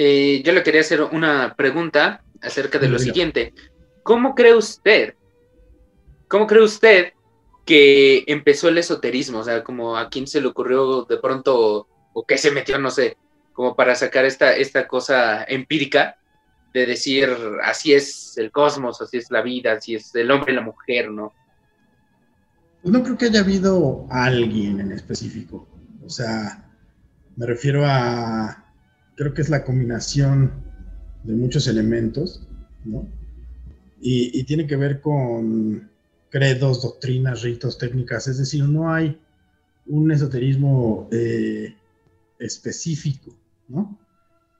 Eh, 0.01 0.43
yo 0.45 0.53
le 0.53 0.63
quería 0.63 0.83
hacer 0.83 1.03
una 1.03 1.55
pregunta 1.57 2.23
acerca 2.41 2.79
de 2.79 2.89
lo 2.89 3.01
siguiente. 3.01 3.53
¿Cómo 4.05 4.37
cree 4.37 4.55
usted? 4.55 5.15
¿Cómo 6.29 6.47
cree 6.47 6.63
usted 6.63 7.13
que 7.65 8.23
empezó 8.29 8.69
el 8.69 8.79
esoterismo? 8.79 9.41
O 9.41 9.45
sea, 9.45 9.65
como 9.65 9.97
a 9.97 10.09
quién 10.09 10.29
se 10.29 10.41
le 10.41 10.47
ocurrió 10.47 11.03
de 11.03 11.17
pronto 11.17 11.89
o 12.13 12.25
qué 12.25 12.39
se 12.39 12.53
metió, 12.53 12.79
no 12.79 12.93
sé, 12.93 13.17
como 13.53 13.75
para 13.75 13.97
sacar 13.97 14.25
esta, 14.25 14.55
esta 14.55 14.87
cosa 14.87 15.43
empírica 15.43 16.17
de 16.73 16.87
decir 16.87 17.37
así 17.65 17.93
es 17.93 18.39
el 18.39 18.53
cosmos, 18.53 19.03
así 19.03 19.17
es 19.17 19.33
la 19.33 19.43
vida, 19.43 19.73
así 19.73 19.97
es 19.97 20.15
el 20.15 20.31
hombre 20.31 20.53
y 20.53 20.57
la 20.57 20.63
mujer, 20.63 21.11
¿no? 21.11 21.33
Pues 22.83 22.93
no 22.93 23.03
creo 23.03 23.19
que 23.19 23.27
haya 23.27 23.41
habido 23.41 24.07
alguien 24.11 24.81
en 24.81 24.93
específico. 24.93 25.67
O 26.05 26.09
sea, 26.09 26.71
me 27.37 27.47
refiero 27.47 27.85
a 27.85 28.65
creo 29.19 29.35
que 29.35 29.43
es 29.43 29.49
la 29.49 29.65
combinación 29.65 30.53
de 31.25 31.35
muchos 31.35 31.67
elementos, 31.67 32.47
¿no? 32.85 33.07
Y, 34.01 34.45
tiene 34.45 34.69
que 34.69 34.77
ver 34.77 35.01
con 35.01 35.91
credos, 36.31 36.83
doctrinas, 36.83 37.43
ritos, 37.43 37.79
técnicas, 37.79 38.29
es 38.29 38.39
decir, 38.39 38.63
no 38.65 38.93
hay 38.93 39.19
un 39.87 40.13
esoterismo 40.13 41.09
eh, 41.11 41.75
específico, 42.39 43.35
¿no? 43.67 43.99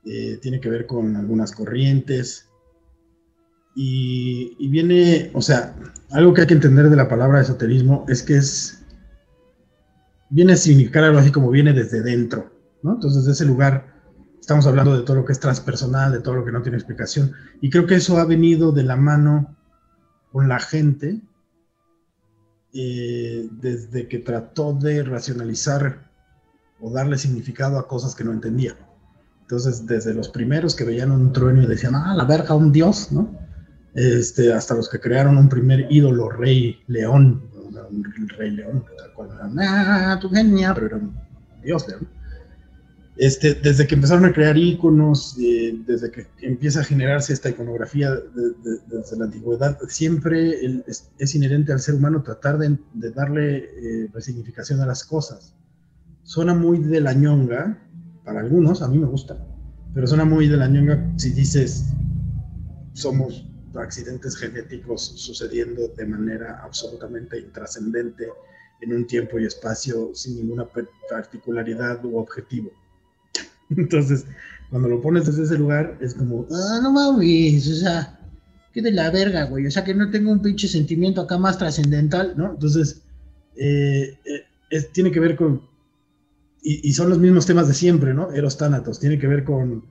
Eh, 0.05 0.39
tiene 0.41 0.59
que 0.59 0.69
ver 0.69 0.85
con 0.85 1.15
algunas 1.15 1.53
corrientes. 1.53 2.48
Y, 3.75 4.55
y, 4.59 4.67
viene, 4.67 5.31
o 5.33 5.41
sea, 5.41 5.75
algo 6.11 6.33
que 6.33 6.41
hay 6.41 6.47
que 6.47 6.53
entender 6.53 6.89
de 6.89 6.95
la 6.95 7.07
palabra 7.07 7.39
esoterismo 7.39 8.05
es 8.09 8.23
que 8.23 8.37
es, 8.37 8.83
viene 10.29 10.53
a 10.53 10.57
significar 10.57 11.03
algo 11.03 11.19
así 11.19 11.31
como 11.31 11.49
viene 11.49 11.73
desde 11.73 12.01
dentro, 12.01 12.51
¿no? 12.81 12.95
Entonces, 12.95 13.25
de 13.25 13.31
ese 13.31 13.45
lugar 13.45 13.99
estamos 14.39 14.65
hablando 14.65 14.97
de 14.97 15.03
todo 15.03 15.17
lo 15.17 15.25
que 15.25 15.33
es 15.33 15.39
transpersonal, 15.39 16.11
de 16.11 16.21
todo 16.21 16.35
lo 16.35 16.45
que 16.45 16.51
no 16.51 16.63
tiene 16.63 16.77
explicación. 16.77 17.33
Y 17.61 17.69
creo 17.69 17.85
que 17.85 17.95
eso 17.95 18.17
ha 18.17 18.25
venido 18.25 18.71
de 18.71 18.83
la 18.83 18.95
mano 18.95 19.55
con 20.31 20.47
la 20.47 20.59
gente 20.59 21.21
eh, 22.73 23.47
desde 23.51 24.07
que 24.07 24.19
trató 24.19 24.73
de 24.73 25.03
racionalizar 25.03 26.09
o 26.79 26.91
darle 26.91 27.17
significado 27.17 27.77
a 27.77 27.87
cosas 27.87 28.15
que 28.15 28.23
no 28.23 28.31
entendía. 28.31 28.75
Entonces, 29.41 29.85
desde 29.85 30.13
los 30.13 30.29
primeros 30.29 30.75
que 30.75 30.83
veían 30.83 31.11
un 31.11 31.33
trueno 31.33 31.61
y 31.61 31.67
decían, 31.67 31.95
ah, 31.95 32.15
la 32.15 32.25
verga, 32.25 32.55
un 32.55 32.71
dios, 32.71 33.11
¿no? 33.11 33.29
Este, 33.95 34.53
hasta 34.53 34.75
los 34.75 34.89
que 34.89 34.99
crearon 34.99 35.37
un 35.37 35.49
primer 35.49 35.87
ídolo, 35.89 36.29
rey 36.29 36.79
león, 36.87 37.43
un 37.89 38.29
rey 38.37 38.51
león, 38.51 38.85
tal 38.97 39.13
cual, 39.13 39.29
ah, 39.59 40.17
tu 40.21 40.29
genia, 40.29 40.73
pero 40.73 40.87
era 40.87 40.97
un 40.97 41.13
dios 41.63 41.87
león. 41.87 42.07
Este, 43.17 43.53
desde 43.53 43.85
que 43.85 43.95
empezaron 43.95 44.23
a 44.23 44.31
crear 44.31 44.57
íconos, 44.57 45.35
eh, 45.41 45.77
desde 45.85 46.09
que 46.09 46.27
empieza 46.41 46.79
a 46.79 46.83
generarse 46.85 47.33
esta 47.33 47.49
iconografía 47.49 48.11
desde 48.87 49.17
la 49.17 49.25
antigüedad, 49.25 49.77
siempre 49.89 50.57
es, 50.87 51.35
inherente 51.35 51.73
al 51.73 51.81
ser 51.81 51.95
humano 51.95 52.23
tratar 52.23 52.57
de, 52.57 52.77
darle 53.11 53.57
eh, 53.57 54.09
resignificación 54.13 54.79
a 54.79 54.85
las 54.85 55.03
cosas. 55.03 55.53
Suena 56.23 56.53
muy 56.53 56.79
de 56.79 57.01
la 57.01 57.11
ñonga, 57.13 57.77
para 58.23 58.39
algunos, 58.39 58.81
a 58.81 58.87
mí 58.87 58.97
me 58.97 59.07
gusta, 59.07 59.45
pero 59.93 60.07
suena 60.07 60.23
muy 60.23 60.47
de 60.47 60.55
la 60.55 60.69
ñonga 60.69 61.11
si 61.17 61.31
dices 61.31 61.87
somos 62.93 63.48
accidentes 63.75 64.35
genéticos 64.37 65.13
sucediendo 65.15 65.87
de 65.89 66.05
manera 66.05 66.61
absolutamente 66.63 67.39
intrascendente 67.39 68.27
en 68.81 68.93
un 68.93 69.05
tiempo 69.05 69.39
y 69.39 69.45
espacio 69.45 70.11
sin 70.13 70.37
ninguna 70.37 70.67
particularidad 71.09 72.03
u 72.05 72.17
objetivo. 72.17 72.71
Entonces, 73.69 74.25
cuando 74.69 74.87
lo 74.87 75.01
pones 75.01 75.25
desde 75.25 75.43
ese 75.43 75.57
lugar, 75.57 75.97
es 76.01 76.13
como, 76.13 76.47
ah, 76.51 76.79
no 76.81 76.91
mames, 76.91 77.67
o 77.67 77.75
sea, 77.75 78.19
qué 78.73 78.81
de 78.81 78.91
la 78.91 79.09
verga, 79.11 79.45
güey, 79.45 79.67
o 79.67 79.71
sea, 79.71 79.83
que 79.83 79.93
no 79.93 80.09
tengo 80.09 80.31
un 80.31 80.41
pinche 80.41 80.67
sentimiento 80.67 81.21
acá 81.21 81.37
más 81.37 81.57
trascendental, 81.57 82.33
¿no? 82.37 82.51
Entonces, 82.51 83.01
eh, 83.55 84.17
eh, 84.69 84.81
tiene 84.93 85.11
que 85.11 85.19
ver 85.19 85.35
con, 85.35 85.61
y, 86.61 86.93
son 86.93 87.09
los 87.09 87.19
mismos 87.19 87.45
temas 87.45 87.67
de 87.67 87.73
siempre, 87.73 88.13
¿no? 88.13 88.31
Eros 88.31 88.57
Tánatos, 88.57 88.99
tiene 88.99 89.17
que 89.17 89.27
ver 89.27 89.43
con, 89.43 89.85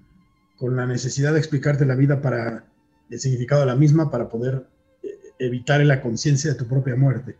con 0.56 0.76
la 0.76 0.86
necesidad 0.86 1.32
de 1.32 1.38
explicarte 1.38 1.86
la 1.86 1.94
vida 1.94 2.20
para 2.20 2.66
el 3.10 3.20
significado 3.20 3.62
de 3.62 3.66
la 3.66 3.76
misma, 3.76 4.10
para 4.10 4.28
poder 4.28 4.66
eh, 5.02 5.08
evitar 5.38 5.80
la 5.84 6.02
conciencia 6.02 6.52
de 6.52 6.58
tu 6.58 6.66
propia 6.66 6.96
muerte. 6.96 7.36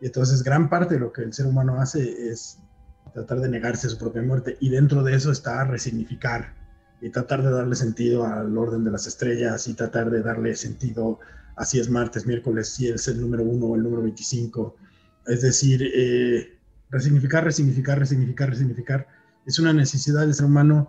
Y 0.00 0.06
entonces, 0.06 0.42
gran 0.42 0.68
parte 0.68 0.94
de 0.94 1.00
lo 1.00 1.12
que 1.12 1.22
el 1.22 1.32
ser 1.32 1.46
humano 1.46 1.80
hace 1.80 2.30
es 2.30 2.58
tratar 3.14 3.40
de 3.40 3.48
negarse 3.48 3.86
a 3.86 3.90
su 3.90 3.98
propia 3.98 4.22
muerte. 4.22 4.56
Y 4.60 4.68
dentro 4.68 5.02
de 5.02 5.14
eso 5.14 5.30
está 5.30 5.64
resignificar 5.64 6.54
y 7.00 7.10
tratar 7.10 7.42
de 7.42 7.50
darle 7.50 7.74
sentido 7.74 8.24
al 8.24 8.56
orden 8.56 8.84
de 8.84 8.90
las 8.90 9.06
estrellas 9.06 9.68
y 9.68 9.74
tratar 9.74 10.10
de 10.10 10.22
darle 10.22 10.54
sentido 10.56 11.18
a 11.56 11.64
si 11.64 11.80
es 11.80 11.88
martes, 11.88 12.26
miércoles, 12.26 12.68
si 12.68 12.88
es 12.88 13.08
el 13.08 13.20
número 13.20 13.42
uno 13.42 13.66
o 13.66 13.76
el 13.76 13.82
número 13.82 14.02
25. 14.02 14.76
Es 15.26 15.42
decir, 15.42 15.82
eh, 15.82 16.58
resignificar, 16.90 17.44
resignificar, 17.44 17.98
resignificar, 17.98 18.50
resignificar. 18.50 19.06
Es 19.46 19.58
una 19.58 19.72
necesidad 19.72 20.20
del 20.20 20.34
ser 20.34 20.46
humano 20.46 20.88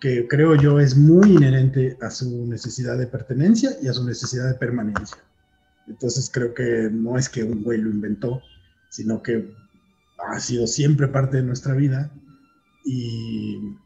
que 0.00 0.26
creo 0.26 0.54
yo 0.54 0.80
es 0.80 0.96
muy 0.96 1.32
inherente 1.32 1.96
a 2.00 2.10
su 2.10 2.46
necesidad 2.46 2.96
de 2.98 3.06
pertenencia 3.06 3.70
y 3.82 3.88
a 3.88 3.92
su 3.92 4.04
necesidad 4.04 4.48
de 4.48 4.54
permanencia. 4.54 5.18
Entonces 5.86 6.30
creo 6.32 6.54
que 6.54 6.88
no 6.90 7.18
es 7.18 7.28
que 7.28 7.44
un 7.44 7.62
güey 7.62 7.78
lo 7.78 7.90
inventó, 7.90 8.40
sino 8.88 9.22
que 9.22 9.52
ha 10.28 10.40
sido 10.40 10.66
siempre 10.66 11.08
parte 11.08 11.38
de 11.38 11.42
nuestra 11.42 11.74
vida 11.74 12.10
y, 12.84 13.76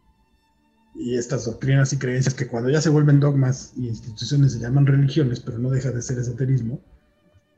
y 0.95 1.17
estas 1.17 1.47
doctrinas 1.47 1.93
y 1.93 1.99
creencias 1.99 2.35
que 2.35 2.47
cuando 2.47 2.71
ya 2.71 2.81
se 2.81 2.91
vuelven 2.91 3.21
dogmas 3.21 3.73
y 3.77 3.89
instituciones 3.89 4.53
se 4.53 4.61
llaman 4.61 4.87
religiones, 4.87 5.41
pero 5.41 5.59
no 5.59 5.71
deja 5.71 5.91
de 5.91 6.03
ser 6.03 6.19
esoterismo, 6.19 6.81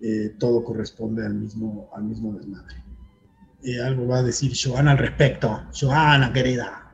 eh, 0.00 0.34
todo 0.38 0.64
corresponde 0.64 1.24
al 1.24 1.34
mismo, 1.34 1.90
al 1.94 2.04
mismo 2.04 2.32
desmadre. 2.32 2.76
Eh, 3.62 3.80
algo 3.82 4.06
va 4.06 4.18
a 4.18 4.22
decir 4.22 4.52
Joana 4.54 4.92
al 4.92 4.98
respecto. 4.98 5.62
Joana, 5.78 6.32
querida. 6.32 6.85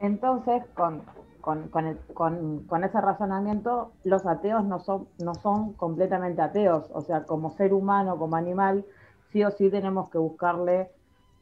Entonces, 0.00 0.62
con, 0.74 1.02
con, 1.40 1.68
con, 1.68 2.64
con, 2.64 2.84
ese 2.84 3.00
razonamiento, 3.00 3.92
los 4.04 4.26
ateos 4.26 4.64
no 4.64 4.80
son, 4.80 5.08
no 5.18 5.34
son 5.34 5.72
completamente 5.72 6.42
ateos. 6.42 6.84
O 6.92 7.02
sea, 7.02 7.24
como 7.24 7.56
ser 7.56 7.72
humano, 7.72 8.18
como 8.18 8.36
animal, 8.36 8.84
sí 9.32 9.42
o 9.44 9.50
sí 9.50 9.70
tenemos 9.70 10.10
que 10.10 10.18
buscarle 10.18 10.90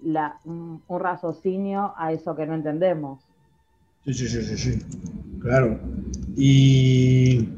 la, 0.03 0.41
un, 0.45 0.83
raciocinio 0.89 1.95
a 1.97 2.13
eso 2.13 2.35
que 2.35 2.47
no 2.47 2.55
entendemos. 2.55 3.21
Sí, 4.05 4.15
sí, 4.15 4.29
sí, 4.29 4.43
sí, 4.43 4.57
sí. 4.57 4.87
Claro. 5.41 5.79
Y, 6.37 7.49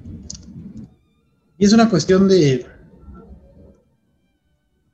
y 1.58 1.64
es 1.64 1.72
una 1.72 1.88
cuestión 1.88 2.28
de... 2.28 2.66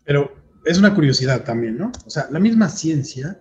Pero 0.04 0.32
es 0.64 0.78
una 0.78 0.94
curiosidad 0.94 1.44
también, 1.44 1.78
¿no? 1.78 1.92
O 2.06 2.11
sea, 2.11 2.26
la 2.30 2.40
misma 2.40 2.68
ciencia 2.68 3.38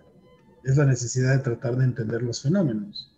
es 0.64 0.78
la 0.78 0.86
necesidad 0.86 1.38
de 1.38 1.44
tratar 1.44 1.78
de 1.78 1.86
entender 1.86 2.22
los 2.22 2.42
fenómenos. 2.42 3.12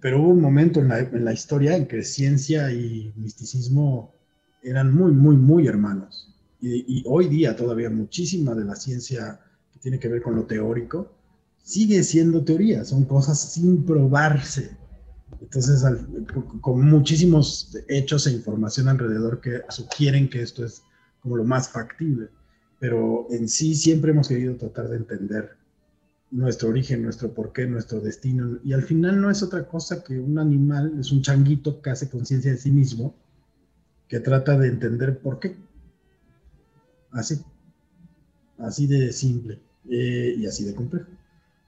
Pero 0.00 0.20
hubo 0.20 0.28
un 0.30 0.40
momento 0.40 0.80
en 0.80 0.88
la, 0.88 1.00
en 1.00 1.24
la 1.24 1.32
historia 1.32 1.76
en 1.76 1.86
que 1.86 2.02
ciencia 2.02 2.72
y 2.72 3.12
misticismo 3.16 4.14
eran 4.62 4.94
muy, 4.94 5.12
muy, 5.12 5.36
muy 5.36 5.66
hermanos 5.66 6.30
y, 6.60 7.02
hoy 7.06 7.28
día 7.28 7.56
todavía 7.56 7.90
muchísima 7.90 8.54
de 8.54 8.64
la 8.64 8.76
ciencia 8.76 9.40
que 9.72 9.78
tiene 9.78 9.98
que 9.98 10.08
ver 10.08 10.22
con 10.22 10.36
lo 10.36 10.44
teórico 10.44 11.12
sigue 11.62 12.02
siendo 12.02 12.44
teoría, 12.44 12.84
son 12.84 13.04
cosas 13.04 13.52
sin 13.52 13.84
probarse. 13.84 14.76
Entonces, 15.40 15.84
con 16.60 16.82
muchísimos 16.82 17.76
hechos 17.88 18.26
e 18.26 18.32
información 18.32 18.88
alrededor 18.88 19.40
que 19.40 19.60
sugieren 19.68 20.28
que 20.28 20.42
esto 20.42 20.64
es 20.64 20.82
como 21.20 21.36
lo 21.36 21.44
más 21.44 21.68
factible, 21.68 22.28
pero 22.78 23.26
en 23.30 23.48
sí 23.48 23.74
siempre 23.74 24.10
hemos 24.10 24.28
querido 24.28 24.56
tratar 24.56 24.88
de 24.88 24.96
entender 24.96 25.56
nuestro 26.30 26.68
origen, 26.68 27.02
nuestro 27.02 27.32
porqué, 27.32 27.66
nuestro 27.66 28.00
destino, 28.00 28.58
y 28.64 28.72
al 28.72 28.82
final 28.82 29.20
no 29.20 29.30
es 29.30 29.42
otra 29.42 29.66
cosa 29.66 30.04
que 30.04 30.18
un 30.18 30.38
animal, 30.38 30.94
es 30.98 31.10
un 31.10 31.22
changuito 31.22 31.82
que 31.82 31.90
hace 31.90 32.08
conciencia 32.08 32.52
de 32.52 32.58
sí 32.58 32.70
mismo, 32.70 33.14
que 34.08 34.20
trata 34.20 34.56
de 34.58 34.68
entender 34.68 35.18
por 35.18 35.40
qué. 35.40 35.56
Así. 37.10 37.40
Así 38.58 38.86
de 38.86 39.12
simple 39.12 39.58
eh, 39.88 40.34
y 40.36 40.46
así 40.46 40.64
de 40.64 40.74
complejo. 40.74 41.06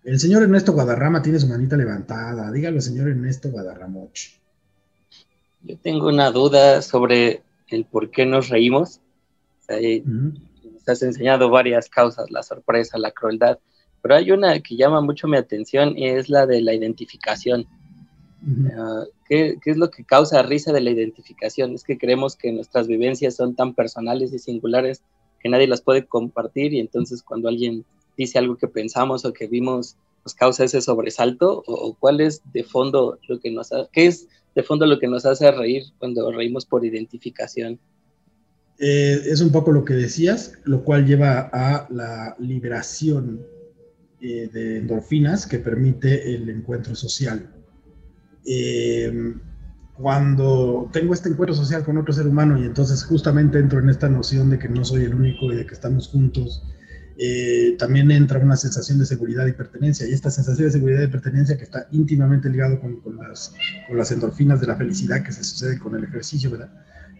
El 0.04 0.18
señor 0.18 0.42
Ernesto 0.42 0.72
Guadarrama 0.72 1.22
tiene 1.22 1.38
su 1.38 1.46
manita 1.46 1.76
levantada. 1.76 2.50
Dígalo, 2.50 2.80
señor 2.80 3.08
Ernesto 3.08 3.50
Guadarramoch. 3.50 4.18
Yo 5.62 5.78
tengo 5.78 6.08
una 6.08 6.30
duda 6.32 6.82
sobre 6.82 7.42
el 7.68 7.84
por 7.84 8.10
qué 8.10 8.26
nos 8.26 8.48
reímos. 8.48 9.00
Nos 9.68 10.88
has 10.88 11.02
enseñado 11.02 11.48
varias 11.50 11.88
causas, 11.88 12.30
la 12.30 12.42
sorpresa, 12.42 12.98
la 12.98 13.12
crueldad, 13.12 13.58
pero 14.02 14.16
hay 14.16 14.30
una 14.32 14.58
que 14.60 14.76
llama 14.76 15.00
mucho 15.00 15.28
mi 15.28 15.36
atención 15.36 15.96
y 15.96 16.08
es 16.08 16.28
la 16.28 16.46
de 16.46 16.60
la 16.60 16.74
identificación. 16.74 17.66
Ah, 18.76 19.04
¿qué, 19.28 19.56
¿Qué 19.62 19.70
es 19.70 19.76
lo 19.76 19.90
que 19.90 20.04
causa 20.04 20.42
risa 20.42 20.72
de 20.72 20.80
la 20.80 20.90
identificación? 20.90 21.74
Es 21.74 21.84
que 21.84 21.96
creemos 21.96 22.36
que 22.36 22.52
nuestras 22.52 22.88
vivencias 22.88 23.36
son 23.36 23.54
tan 23.54 23.74
personales 23.74 24.32
y 24.32 24.40
singulares 24.40 25.02
que 25.40 25.48
nadie 25.48 25.68
las 25.68 25.80
puede 25.80 26.04
compartir 26.04 26.74
y 26.74 26.80
entonces 26.80 27.22
cuando 27.22 27.48
alguien 27.48 27.84
dice 28.16 28.38
algo 28.38 28.56
que 28.56 28.68
pensamos 28.68 29.24
o 29.24 29.32
que 29.32 29.46
vimos 29.46 29.96
nos 30.24 30.34
causa 30.34 30.64
ese 30.64 30.80
sobresalto 30.80 31.64
o, 31.66 31.96
cuál 31.98 32.20
es 32.20 32.42
de 32.52 32.62
fondo 32.62 33.18
lo 33.28 33.40
que 33.40 33.50
nos 33.50 33.72
hace, 33.72 33.88
qué 33.92 34.06
es 34.06 34.28
de 34.54 34.62
fondo 34.62 34.86
lo 34.86 34.98
que 34.98 35.08
nos 35.08 35.26
hace 35.26 35.50
reír 35.50 35.84
cuando 35.98 36.30
reímos 36.30 36.64
por 36.64 36.84
identificación. 36.84 37.78
Eh, 38.78 39.20
es 39.26 39.40
un 39.40 39.50
poco 39.50 39.72
lo 39.72 39.84
que 39.84 39.94
decías, 39.94 40.58
lo 40.64 40.84
cual 40.84 41.06
lleva 41.06 41.50
a 41.52 41.86
la 41.90 42.36
liberación 42.38 43.44
eh, 44.24 44.48
de 44.52 44.78
endorfinas 44.78 45.48
que 45.48 45.58
permite 45.58 46.32
el 46.32 46.48
encuentro 46.48 46.94
social. 46.94 47.50
Eh, 48.46 49.34
cuando 49.94 50.88
tengo 50.92 51.12
este 51.12 51.28
encuentro 51.28 51.56
social 51.56 51.84
con 51.84 51.98
otro 51.98 52.14
ser 52.14 52.28
humano 52.28 52.56
y 52.56 52.64
entonces 52.64 53.02
justamente 53.02 53.58
entro 53.58 53.80
en 53.80 53.88
esta 53.88 54.08
noción 54.08 54.48
de 54.48 54.60
que 54.60 54.68
no 54.68 54.84
soy 54.84 55.04
el 55.06 55.14
único 55.16 55.52
y 55.52 55.56
de 55.56 55.66
que 55.66 55.74
estamos 55.74 56.06
juntos, 56.06 56.62
eh, 57.18 57.74
también 57.80 58.12
entra 58.12 58.38
una 58.38 58.56
sensación 58.56 59.00
de 59.00 59.06
seguridad 59.06 59.44
y 59.46 59.54
pertenencia. 59.54 60.08
Y 60.08 60.12
esta 60.12 60.30
sensación 60.30 60.68
de 60.68 60.72
seguridad 60.72 61.02
y 61.02 61.08
pertenencia 61.08 61.56
que 61.56 61.64
está 61.64 61.88
íntimamente 61.90 62.48
ligado 62.48 62.80
con, 62.80 63.00
con, 63.00 63.16
las, 63.16 63.52
con 63.88 63.98
las 63.98 64.12
endorfinas 64.12 64.60
de 64.60 64.68
la 64.68 64.76
felicidad 64.76 65.24
que 65.24 65.32
se 65.32 65.42
sucede 65.42 65.80
con 65.80 65.96
el 65.96 66.04
ejercicio, 66.04 66.48
¿verdad? 66.48 66.72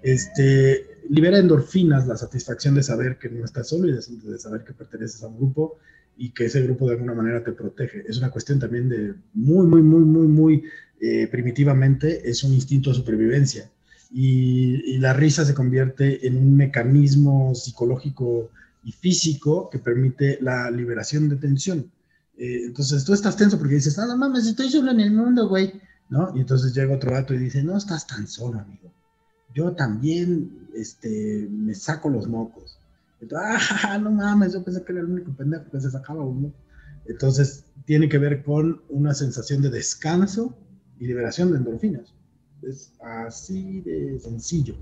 Este, 0.02 0.98
libera 1.08 1.38
endorfinas 1.38 2.06
la 2.06 2.16
satisfacción 2.16 2.76
de 2.76 2.84
saber 2.84 3.18
que 3.18 3.28
no 3.28 3.44
estás 3.44 3.68
solo 3.68 3.88
y 3.88 3.92
de, 3.92 4.30
de 4.30 4.38
saber 4.38 4.64
que 4.64 4.72
perteneces 4.72 5.22
a 5.24 5.26
un 5.26 5.36
grupo 5.36 5.78
y 6.16 6.30
que 6.30 6.46
ese 6.46 6.62
grupo 6.62 6.86
de 6.86 6.94
alguna 6.94 7.14
manera 7.14 7.42
te 7.42 7.52
protege. 7.52 8.04
Es 8.06 8.18
una 8.18 8.30
cuestión 8.30 8.58
también 8.58 8.88
de 8.88 9.14
muy, 9.34 9.66
muy, 9.66 9.82
muy, 9.82 10.04
muy, 10.04 10.26
muy 10.26 10.64
eh, 11.00 11.26
primitivamente, 11.28 12.28
es 12.28 12.44
un 12.44 12.52
instinto 12.52 12.90
de 12.90 12.96
supervivencia. 12.96 13.70
Y, 14.12 14.98
la 14.98 15.14
risa 15.14 15.44
se 15.44 15.54
convierte 15.54 16.26
en 16.26 16.36
un 16.36 16.54
mecanismo 16.56 17.54
psicológico 17.54 18.50
y 18.84 18.92
físico 18.92 19.68
que 19.70 19.78
permite 19.78 20.38
la 20.40 20.70
liberación 20.70 21.28
de 21.28 21.36
tensión. 21.36 21.90
Eh, 22.36 22.66
entonces 22.66 23.04
tú 23.04 23.14
estás 23.14 23.36
tenso 23.36 23.58
porque 23.58 23.74
dices, 23.74 23.98
ah, 23.98 24.06
no 24.06 24.16
mames, 24.16 24.46
estoy 24.46 24.70
solo 24.70 24.90
en 24.90 25.00
el 25.00 25.12
mundo, 25.12 25.48
güey, 25.48 25.72
¿no? 26.08 26.32
Y 26.36 26.40
entonces 26.40 26.74
llega 26.74 26.94
otro 26.94 27.10
rato 27.10 27.34
y 27.34 27.38
dice, 27.38 27.62
no 27.64 27.76
estás 27.76 28.06
tan 28.06 28.28
solo, 28.28 28.60
amigo. 28.60 28.92
Yo 29.54 29.72
también 29.72 30.68
este, 30.74 31.48
me 31.50 31.74
saco 31.74 32.10
los 32.10 32.28
mocos 32.28 32.78
ah, 33.36 33.98
no 33.98 34.10
mames, 34.10 34.52
yo 34.52 34.64
pensé 34.64 34.82
que 34.82 34.92
era 34.92 35.00
el 35.02 35.10
único 35.10 35.32
pendejo 35.32 35.70
que 35.70 35.80
se 35.80 35.90
sacaba 35.90 36.24
uno. 36.24 36.52
Entonces, 37.06 37.64
tiene 37.84 38.08
que 38.08 38.18
ver 38.18 38.42
con 38.42 38.82
una 38.88 39.14
sensación 39.14 39.62
de 39.62 39.70
descanso 39.70 40.56
y 40.98 41.06
liberación 41.06 41.50
de 41.52 41.58
endorfinas. 41.58 42.14
Es 42.62 42.92
así 43.00 43.80
de 43.80 44.18
sencillo. 44.20 44.76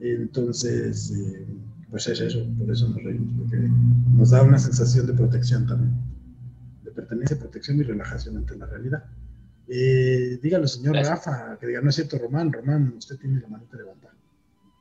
Entonces, 0.00 1.10
eh, 1.10 1.46
pues 1.90 2.06
es 2.06 2.20
eso, 2.20 2.46
por 2.58 2.70
eso 2.70 2.88
nos 2.88 3.02
reímos, 3.02 3.32
porque 3.38 3.56
nos 4.14 4.30
da 4.30 4.42
una 4.42 4.58
sensación 4.58 5.06
de 5.06 5.14
protección 5.14 5.66
también, 5.66 5.92
de 6.84 6.90
pertenencia, 6.92 7.38
protección 7.38 7.78
y 7.78 7.82
relajación 7.82 8.36
ante 8.36 8.56
la 8.56 8.66
realidad. 8.66 9.04
Eh, 9.66 10.38
dígalo, 10.42 10.66
señor 10.68 10.96
Rafa, 10.96 11.58
que 11.58 11.66
diga, 11.66 11.80
no 11.80 11.88
es 11.88 11.94
cierto, 11.94 12.18
Román, 12.18 12.52
Román, 12.52 12.94
usted 12.96 13.16
tiene 13.18 13.40
la 13.40 13.48
manita 13.48 13.76
levantada. 13.76 14.14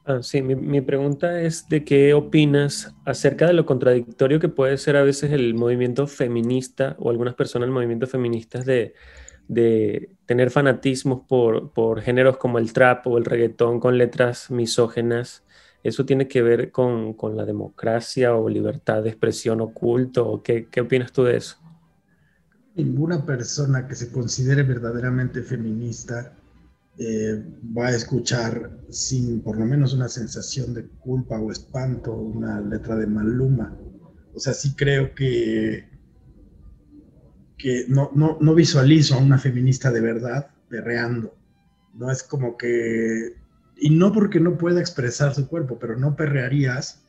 Ah, 0.10 0.24
sí, 0.24 0.42
mi, 0.42 0.80
pregunta 0.80 1.42
es 1.42 1.68
de 1.68 1.84
qué 1.84 2.14
opinas 2.14 2.96
acerca 3.04 3.46
de 3.46 3.52
lo 3.52 3.66
contradictorio 3.66 4.40
que 4.40 4.48
puede 4.48 4.78
ser 4.78 4.96
a 4.96 5.04
veces 5.04 5.34
el 5.34 5.54
movimiento 5.54 6.08
feminista 6.08 6.96
o 6.98 7.10
algunas 7.10 7.36
personas 7.36 7.66
del 7.66 7.74
movimiento 7.74 8.08
feministas 8.08 8.66
de, 8.66 8.94
tener 10.26 10.50
fanatismos 10.50 11.26
por, 11.28 11.74
por, 11.74 12.00
géneros 12.00 12.38
como 12.38 12.58
el 12.58 12.72
trap 12.72 13.06
o 13.08 13.18
el 13.18 13.26
reggaetón 13.26 13.82
con 13.82 13.98
letras 13.98 14.50
misógenas. 14.50 15.44
¿Eso 15.84 16.06
tiene 16.06 16.30
que 16.30 16.42
ver 16.42 16.72
con, 16.72 17.18
la 17.36 17.44
democracia 17.44 18.34
o 18.34 18.48
libertad 18.48 19.04
de 19.04 19.10
expresión 19.10 19.60
oculto? 19.60 20.26
¿O 20.26 20.42
qué, 20.42 20.70
qué 20.72 20.80
opinas 20.80 21.12
tú 21.12 21.26
de 21.26 21.36
eso? 21.36 21.58
Ninguna 22.76 23.26
persona 23.26 23.86
que 23.90 23.96
se 23.96 24.10
considere 24.10 24.64
verdaderamente 24.64 25.42
feminista 25.42 26.32
eh, 27.00 27.44
va 27.78 27.88
a 27.88 27.96
escuchar 27.96 28.72
sin 28.90 29.42
por 29.42 29.58
lo 29.58 29.66
menos 29.66 29.94
una 29.94 30.10
sensación 30.10 30.74
de 30.74 30.88
culpa 30.88 31.40
o 31.40 31.52
espanto 31.52 32.12
una 32.12 32.60
letra 32.60 32.96
de 32.96 33.06
Maluma. 33.06 33.78
O 34.34 34.40
sea, 34.40 34.54
sí 34.54 34.74
creo 34.76 35.14
que, 35.14 35.88
que 37.58 37.86
no, 37.88 38.10
no, 38.16 38.40
no 38.42 38.56
visualizo 38.56 39.14
a 39.14 39.20
una 39.20 39.38
feminista 39.38 39.92
de 39.92 40.02
verdad 40.02 40.50
perreando. 40.70 41.36
No 41.94 42.10
es 42.10 42.24
como 42.24 42.58
que, 42.58 43.36
y 43.76 43.92
no 43.92 44.12
porque 44.12 44.40
no 44.40 44.58
pueda 44.58 44.80
expresar 44.80 45.36
su 45.36 45.48
cuerpo, 45.48 45.78
pero 45.80 45.98
no 46.00 46.16
perrearías 46.16 47.04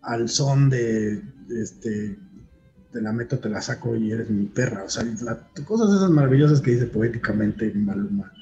al 0.00 0.30
son 0.30 0.70
de, 0.70 1.22
este, 1.50 2.18
te 2.92 3.02
la 3.02 3.12
meto, 3.12 3.38
te 3.38 3.50
la 3.50 3.60
saco 3.60 3.94
y 3.94 4.10
eres 4.10 4.30
mi 4.30 4.46
perra. 4.46 4.84
O 4.84 4.88
sea, 4.88 5.04
cosas 5.66 5.94
esas 5.94 6.10
maravillosas 6.10 6.62
que 6.62 6.70
dice 6.70 6.86
poéticamente 6.86 7.70
Maluma 7.74 8.32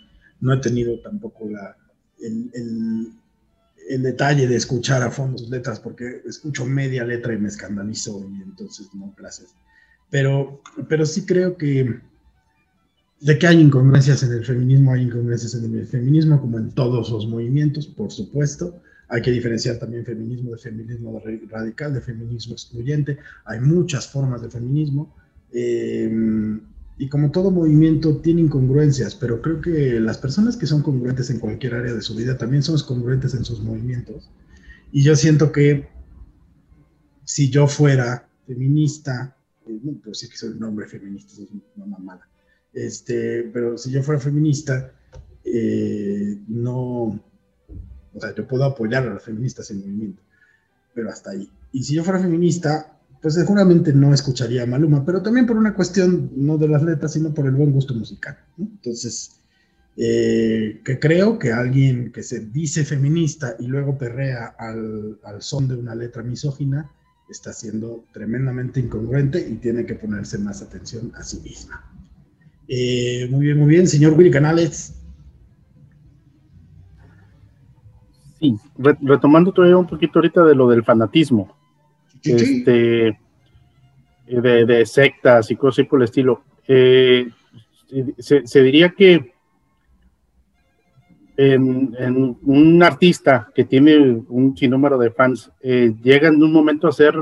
no 0.40 0.55
he 0.55 0.59
tenido 0.59 1.00
tampoco 1.00 1.49
la, 1.49 1.76
el, 2.21 3.12
detalle 4.02 4.49
de 4.49 4.57
escuchar 4.57 5.02
a 5.02 5.11
fondo 5.11 5.38
sus 5.38 5.49
letras, 5.49 5.81
porque 5.81 6.23
escucho 6.26 6.66
media 6.66 7.05
letra 7.05 7.35
y 7.35 7.38
me 7.38 7.49
escandalizo 7.49 8.28
y 8.31 8.43
entonces 8.43 8.88
no, 8.95 9.14
gracias. 9.16 9.55
Pero, 10.11 10.61
pero 10.88 11.07
sí 11.07 11.25
creo 11.25 11.57
que 11.57 12.00
de 13.21 13.38
que 13.38 13.47
hay 13.47 13.61
incongruencias 13.61 14.23
en 14.23 14.33
el 14.33 14.45
feminismo, 14.45 14.93
hay 14.93 15.02
incongruencias 15.02 15.55
en 15.55 15.75
el 15.75 15.87
feminismo 15.87 16.40
como 16.40 16.59
en 16.59 16.71
todos 16.73 17.11
los 17.11 17.26
movimientos, 17.26 17.87
por 17.87 18.13
supuesto. 18.13 18.80
Hay 19.08 19.23
que 19.23 19.30
diferenciar 19.30 19.78
también 19.78 20.04
feminismo 20.04 20.50
de 20.50 20.58
feminismo 20.58 21.23
radical, 21.49 21.95
de 21.95 22.00
feminismo 22.00 22.54
excluyente. 22.54 23.19
Hay 23.45 23.61
muchas 23.61 24.08
formas 24.08 24.43
de 24.43 24.50
feminismo. 24.50 25.15
Eh, 25.52 26.58
y 26.99 27.09
como 27.09 27.30
todo 27.30 27.50
movimiento 27.50 28.19
tiene 28.19 28.41
incongruencias, 28.41 29.15
pero 29.15 29.43
creo 29.43 29.61
que 29.61 30.00
las 30.00 30.19
personas 30.19 30.56
que 30.56 30.67
son 30.67 30.82
congruentes 30.82 31.28
en 31.30 31.39
cualquier 31.39 31.75
área 31.75 31.93
de 31.93 32.00
su 32.00 32.15
vida 32.15 32.39
también 32.39 32.63
son 32.63 32.78
congruentes 32.80 33.35
en 33.35 33.45
sus 33.45 33.61
movimientos. 33.61 34.30
Y 34.93 35.02
yo 35.02 35.15
siento 35.15 35.52
que 35.52 35.89
si 37.25 37.50
yo 37.50 37.67
fuera 37.67 38.28
feminista, 38.47 39.37
eh, 39.67 39.78
pues 40.02 40.21
sí 40.21 40.28
que 40.28 40.37
soy 40.37 40.50
un 40.50 40.65
hombre 40.65 40.87
feminista, 40.87 41.32
es 41.35 41.49
una 41.76 41.87
mamada. 41.87 42.28
Este, 42.73 43.43
pero 43.52 43.76
si 43.76 43.91
yo 43.91 44.02
fuera 44.02 44.21
feminista, 44.21 44.93
eh, 45.45 46.39
no, 46.49 47.21
o 48.15 48.21
sea, 48.21 48.35
yo 48.35 48.47
puedo 48.49 48.65
apoyar 48.65 49.06
a 49.06 49.15
las 49.15 49.23
feministas 49.23 49.71
en 49.71 49.80
movimiento, 49.80 50.23
pero 50.95 51.11
hasta 51.11 51.32
ahí. 51.32 51.50
Y 51.73 51.82
si 51.82 51.95
yo 51.95 52.04
fuera 52.04 52.21
feminista, 52.21 52.96
pues 53.21 53.35
seguramente 53.35 53.93
no 53.93 54.13
escucharía 54.13 54.63
a 54.63 54.67
Maluma, 54.67 55.05
pero 55.05 55.23
también 55.23 55.47
por 55.47 55.57
una 55.57 55.75
cuestión 55.75 56.31
no 56.37 56.59
de 56.59 56.69
las 56.69 56.83
letras, 56.83 57.13
sino 57.13 57.33
por 57.33 57.47
el 57.47 57.52
buen 57.52 57.73
gusto 57.73 57.95
musical. 57.95 58.37
Entonces, 58.59 59.41
eh, 59.97 60.83
que 60.85 60.99
creo 60.99 61.39
que 61.39 61.52
alguien 61.52 62.13
que 62.13 62.23
se 62.23 62.41
dice 62.41 62.85
feminista 62.85 63.57
y 63.59 63.67
luego 63.67 63.97
perrea 63.97 64.55
al, 64.59 65.19
son 65.41 65.69
de 65.69 65.76
una 65.76 65.95
letra 65.95 66.23
misógina, 66.23 66.91
está 67.31 67.52
siendo 67.52 68.05
tremendamente 68.13 68.79
incongruente 68.79 69.41
y 69.41 69.55
tiene 69.57 69.87
que 69.87 69.95
ponerse 69.95 70.39
más 70.39 70.63
atención 70.63 71.13
a 71.17 71.23
sí 71.23 71.41
misma. 71.41 71.93
Eh, 72.69 73.26
muy 73.31 73.47
bien, 73.47 73.59
muy 73.59 73.69
bien, 73.69 73.89
señor 73.89 74.13
Willy 74.13 74.31
Canales. 74.31 74.95
Sí, 78.39 78.55
retomando 79.00 79.50
todavía 79.52 79.79
un 79.79 79.87
poquito 79.87 80.19
ahorita 80.19 80.45
de 80.45 80.55
lo 80.55 80.69
del 80.69 80.85
fanatismo 80.85 81.57
este, 82.32 83.19
de, 84.26 84.86
sectas 84.86 85.50
y 85.50 85.56
cosas 85.56 85.86
por 85.86 86.00
el 86.00 86.04
estilo. 86.04 86.43
Eh, 86.67 87.28
se, 88.19 88.62
diría 88.62 88.91
que 88.91 89.32
en, 91.36 92.39
un 92.43 92.82
artista 92.82 93.50
que 93.54 93.65
tiene 93.65 94.23
un 94.28 94.56
sinnúmero 94.56 94.99
de 94.99 95.10
fans 95.10 95.50
eh, 95.60 95.95
llega 96.02 96.28
en 96.28 96.43
un 96.43 96.52
momento 96.52 96.89
a 96.89 96.93
ser 96.93 97.15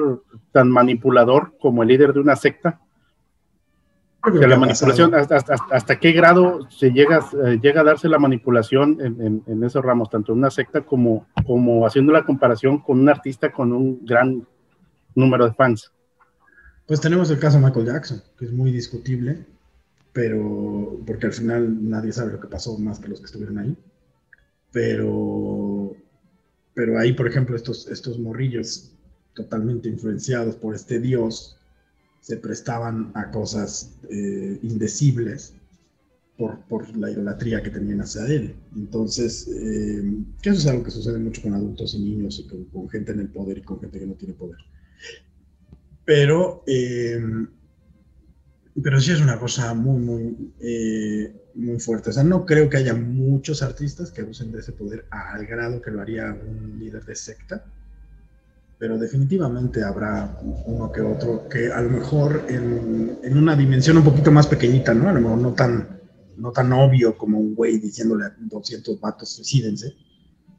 tan 0.52 0.70
manipulador 0.70 1.54
como 1.60 1.82
el 1.82 1.88
líder 1.88 2.12
de 2.12 2.20
una 2.20 2.36
secta. 2.36 2.80
la 4.22 4.56
manipulación, 4.56 5.12
hasta, 5.14 5.98
qué 5.98 6.12
grado 6.12 6.70
se 6.70 6.92
llega, 6.92 7.20
eh, 7.44 7.58
llega 7.60 7.82
a 7.82 7.84
darse 7.84 8.08
la 8.08 8.18
manipulación 8.18 8.98
en, 9.00 9.64
esos 9.64 9.84
ramos, 9.84 10.08
tanto 10.08 10.32
en 10.32 10.38
una 10.38 10.50
secta 10.50 10.80
como, 10.82 11.26
como 11.44 11.86
haciendo 11.86 12.12
la 12.12 12.24
comparación 12.24 12.78
con 12.78 13.00
un 13.00 13.08
artista 13.08 13.52
con 13.52 13.72
un 13.72 14.04
gran 14.04 14.46
número 15.14 15.46
de 15.46 15.54
fans. 15.54 15.90
Pues 16.86 17.00
tenemos 17.00 17.30
el 17.30 17.38
caso 17.38 17.58
de 17.58 17.64
Michael 17.64 17.86
Jackson, 17.86 18.22
que 18.38 18.44
es 18.44 18.52
muy 18.52 18.70
discutible, 18.70 19.46
pero 20.12 21.00
porque 21.06 21.26
al 21.26 21.32
final 21.32 21.88
nadie 21.88 22.12
sabe 22.12 22.32
lo 22.32 22.40
que 22.40 22.48
pasó 22.48 22.76
más 22.78 22.98
que 22.98 23.08
los 23.08 23.20
que 23.20 23.26
estuvieron 23.26 23.58
ahí. 23.58 23.76
Pero, 24.70 25.96
pero 26.74 26.98
ahí, 26.98 27.12
por 27.12 27.26
ejemplo, 27.26 27.56
estos, 27.56 27.88
estos 27.88 28.18
morrillos 28.18 28.92
totalmente 29.34 29.88
influenciados 29.88 30.56
por 30.56 30.74
este 30.74 31.00
dios 31.00 31.56
se 32.20 32.36
prestaban 32.36 33.12
a 33.14 33.30
cosas 33.30 33.98
eh, 34.10 34.58
indecibles 34.62 35.54
por, 36.36 36.58
por, 36.66 36.96
la 36.96 37.10
idolatría 37.10 37.62
que 37.62 37.70
tenían 37.70 38.00
hacia 38.00 38.26
él. 38.26 38.54
Entonces, 38.76 39.48
eh, 39.48 40.02
que 40.42 40.50
eso 40.50 40.58
es 40.58 40.66
algo 40.66 40.84
que 40.84 40.90
sucede 40.90 41.18
mucho 41.18 41.40
con 41.42 41.54
adultos 41.54 41.94
y 41.94 42.00
niños 42.00 42.38
y 42.40 42.46
con 42.46 42.88
gente 42.90 43.12
en 43.12 43.20
el 43.20 43.28
poder 43.28 43.58
y 43.58 43.62
con 43.62 43.80
gente 43.80 44.00
que 44.00 44.06
no 44.06 44.14
tiene 44.14 44.34
poder. 44.34 44.58
Pero, 46.04 46.62
eh, 46.66 47.20
pero 48.82 49.00
sí 49.00 49.12
es 49.12 49.20
una 49.20 49.38
cosa 49.38 49.72
muy, 49.74 49.98
muy, 49.98 50.52
eh, 50.60 51.34
muy 51.54 51.80
fuerte. 51.80 52.10
O 52.10 52.12
sea, 52.12 52.24
no 52.24 52.44
creo 52.44 52.68
que 52.68 52.76
haya 52.76 52.94
muchos 52.94 53.62
artistas 53.62 54.10
que 54.10 54.22
usen 54.22 54.52
de 54.52 54.60
ese 54.60 54.72
poder 54.72 55.06
al 55.10 55.46
grado 55.46 55.80
que 55.80 55.90
lo 55.90 56.00
haría 56.00 56.32
un 56.32 56.78
líder 56.78 57.04
de 57.04 57.14
secta, 57.14 57.64
pero 58.78 58.98
definitivamente 58.98 59.82
habrá 59.82 60.38
uno 60.66 60.90
que 60.92 61.00
otro 61.00 61.48
que 61.48 61.72
a 61.72 61.80
lo 61.80 61.90
mejor 61.90 62.44
en, 62.48 63.18
en 63.22 63.38
una 63.38 63.56
dimensión 63.56 63.96
un 63.96 64.04
poquito 64.04 64.30
más 64.30 64.46
pequeñita, 64.46 64.92
¿no? 64.92 65.08
A 65.08 65.12
lo 65.12 65.20
mejor 65.20 65.38
no 65.38 65.54
tan, 65.54 66.00
no 66.36 66.50
tan 66.52 66.72
obvio 66.72 67.16
como 67.16 67.38
un 67.38 67.54
güey 67.54 67.78
diciéndole 67.78 68.26
a 68.26 68.36
200 68.38 69.00
vatos 69.00 69.30
suicídense, 69.30 69.94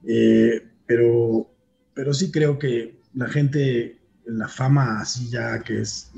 eh, 0.08 0.62
pero, 0.86 1.52
pero 1.94 2.14
sí 2.14 2.32
creo 2.32 2.58
que 2.58 3.02
la 3.14 3.28
gente 3.28 4.00
la 4.26 4.48
fama 4.48 5.02
así 5.02 5.30
ya 5.30 5.60
que 5.62 5.82
es 5.82 6.12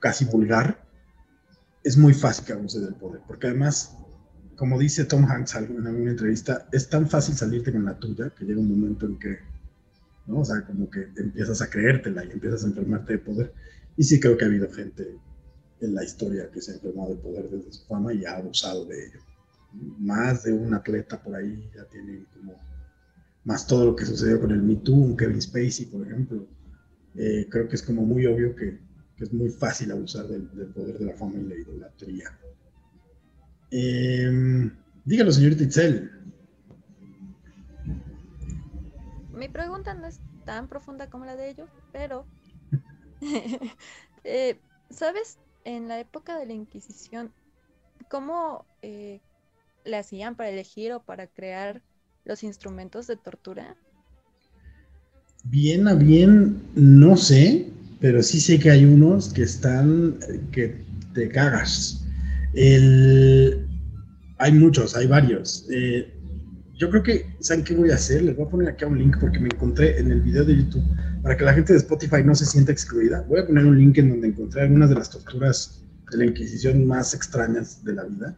casi 0.00 0.24
vulgar, 0.24 0.84
es 1.84 1.96
muy 1.96 2.12
fácil 2.12 2.44
que 2.44 2.52
abuse 2.52 2.80
del 2.80 2.94
poder, 2.94 3.22
porque 3.26 3.46
además, 3.46 3.96
como 4.56 4.78
dice 4.78 5.04
Tom 5.04 5.24
Hanks 5.24 5.54
en 5.54 5.86
alguna 5.86 6.10
entrevista, 6.10 6.68
es 6.72 6.88
tan 6.88 7.08
fácil 7.08 7.34
salirte 7.34 7.72
con 7.72 7.84
la 7.84 7.98
tuya 7.98 8.30
que 8.30 8.44
llega 8.44 8.60
un 8.60 8.68
momento 8.68 9.06
en 9.06 9.18
que, 9.18 9.38
¿no? 10.26 10.40
O 10.40 10.44
sea, 10.44 10.64
como 10.66 10.90
que 10.90 11.08
empiezas 11.16 11.62
a 11.62 11.70
creértela 11.70 12.24
y 12.24 12.32
empiezas 12.32 12.64
a 12.64 12.66
enfermarte 12.66 13.14
de 13.14 13.18
poder. 13.20 13.54
Y 13.96 14.04
sí 14.04 14.20
creo 14.20 14.36
que 14.36 14.44
ha 14.44 14.48
habido 14.48 14.70
gente 14.70 15.16
en 15.80 15.94
la 15.94 16.04
historia 16.04 16.50
que 16.50 16.60
se 16.60 16.72
ha 16.72 16.74
enfermado 16.74 17.10
del 17.10 17.18
poder 17.18 17.48
desde 17.48 17.72
su 17.72 17.86
fama 17.86 18.12
y 18.12 18.24
ha 18.24 18.36
abusado 18.36 18.84
de 18.84 19.06
ello. 19.06 19.20
Más 19.98 20.42
de 20.42 20.52
un 20.52 20.74
atleta 20.74 21.22
por 21.22 21.34
ahí 21.36 21.70
ya 21.74 21.84
tiene 21.84 22.24
como, 22.34 22.54
más 23.44 23.66
todo 23.66 23.86
lo 23.86 23.96
que 23.96 24.04
sucedió 24.04 24.40
con 24.40 24.50
el 24.50 24.62
Me 24.62 24.76
Too, 24.76 25.16
Kevin 25.16 25.40
Spacey, 25.40 25.86
por 25.86 26.06
ejemplo. 26.06 26.46
Eh, 27.18 27.48
creo 27.50 27.68
que 27.68 27.74
es 27.74 27.82
como 27.82 28.02
muy 28.02 28.26
obvio 28.26 28.54
que, 28.54 28.78
es 29.18 29.32
muy 29.32 29.48
fácil 29.50 29.90
abusar 29.90 30.28
del, 30.28 30.46
poder 30.72 30.96
de 30.96 31.06
la 31.06 31.14
fama 31.14 31.38
y 31.38 31.42
la 31.42 31.56
idolatría. 31.56 32.38
Eh, 33.72 34.70
dígalo, 35.04 35.32
señorita 35.32 35.64
Itzel. 35.64 36.12
Mi 39.32 39.48
pregunta 39.48 39.94
no 39.94 40.06
es 40.06 40.20
tan 40.44 40.68
profunda 40.68 41.10
como 41.10 41.24
la 41.24 41.34
de 41.34 41.50
ellos, 41.50 41.68
pero 41.92 42.24
eh, 44.24 44.60
¿sabes? 44.90 45.38
En 45.64 45.88
la 45.88 45.98
época 45.98 46.38
de 46.38 46.46
la 46.46 46.52
Inquisición, 46.52 47.32
¿cómo 48.08 48.64
eh, 48.82 49.20
le 49.84 49.96
hacían 49.96 50.36
para 50.36 50.50
elegir 50.50 50.92
o 50.92 51.02
para 51.02 51.26
crear 51.26 51.82
los 52.24 52.44
instrumentos 52.44 53.06
de 53.08 53.16
tortura? 53.16 53.76
Bien 55.44 55.88
a 55.88 55.94
bien, 55.94 56.60
no 56.74 57.16
sé, 57.16 57.68
pero 58.00 58.22
sí 58.22 58.40
sé 58.40 58.58
que 58.58 58.70
hay 58.70 58.84
unos 58.84 59.32
que 59.32 59.42
están, 59.42 60.18
que 60.52 60.84
te 61.14 61.28
cagas. 61.28 62.04
hay 64.38 64.52
muchos, 64.52 64.96
hay 64.96 65.06
varios. 65.06 65.66
Eh, 65.70 66.12
yo 66.74 66.90
creo 66.90 67.02
que, 67.02 67.26
¿saben 67.40 67.64
qué 67.64 67.74
voy 67.74 67.90
a 67.90 67.94
hacer? 67.94 68.22
Les 68.22 68.36
voy 68.36 68.46
a 68.46 68.50
poner 68.50 68.68
aquí 68.68 68.84
un 68.84 68.98
link 68.98 69.16
porque 69.20 69.40
me 69.40 69.48
encontré 69.48 69.98
en 69.98 70.12
el 70.12 70.20
video 70.20 70.44
de 70.44 70.56
YouTube 70.56 70.84
para 71.22 71.36
que 71.36 71.44
la 71.44 71.52
gente 71.52 71.72
de 71.72 71.78
Spotify 71.80 72.22
no 72.24 72.34
se 72.34 72.46
sienta 72.46 72.70
excluida. 72.70 73.24
Voy 73.28 73.40
a 73.40 73.46
poner 73.46 73.66
un 73.66 73.78
link 73.78 73.98
en 73.98 74.10
donde 74.10 74.28
encontré 74.28 74.62
algunas 74.62 74.88
de 74.88 74.94
las 74.94 75.10
torturas 75.10 75.82
de 76.10 76.18
la 76.18 76.26
Inquisición 76.26 76.86
más 76.86 77.14
extrañas 77.14 77.84
de 77.84 77.94
la 77.94 78.04
vida. 78.04 78.36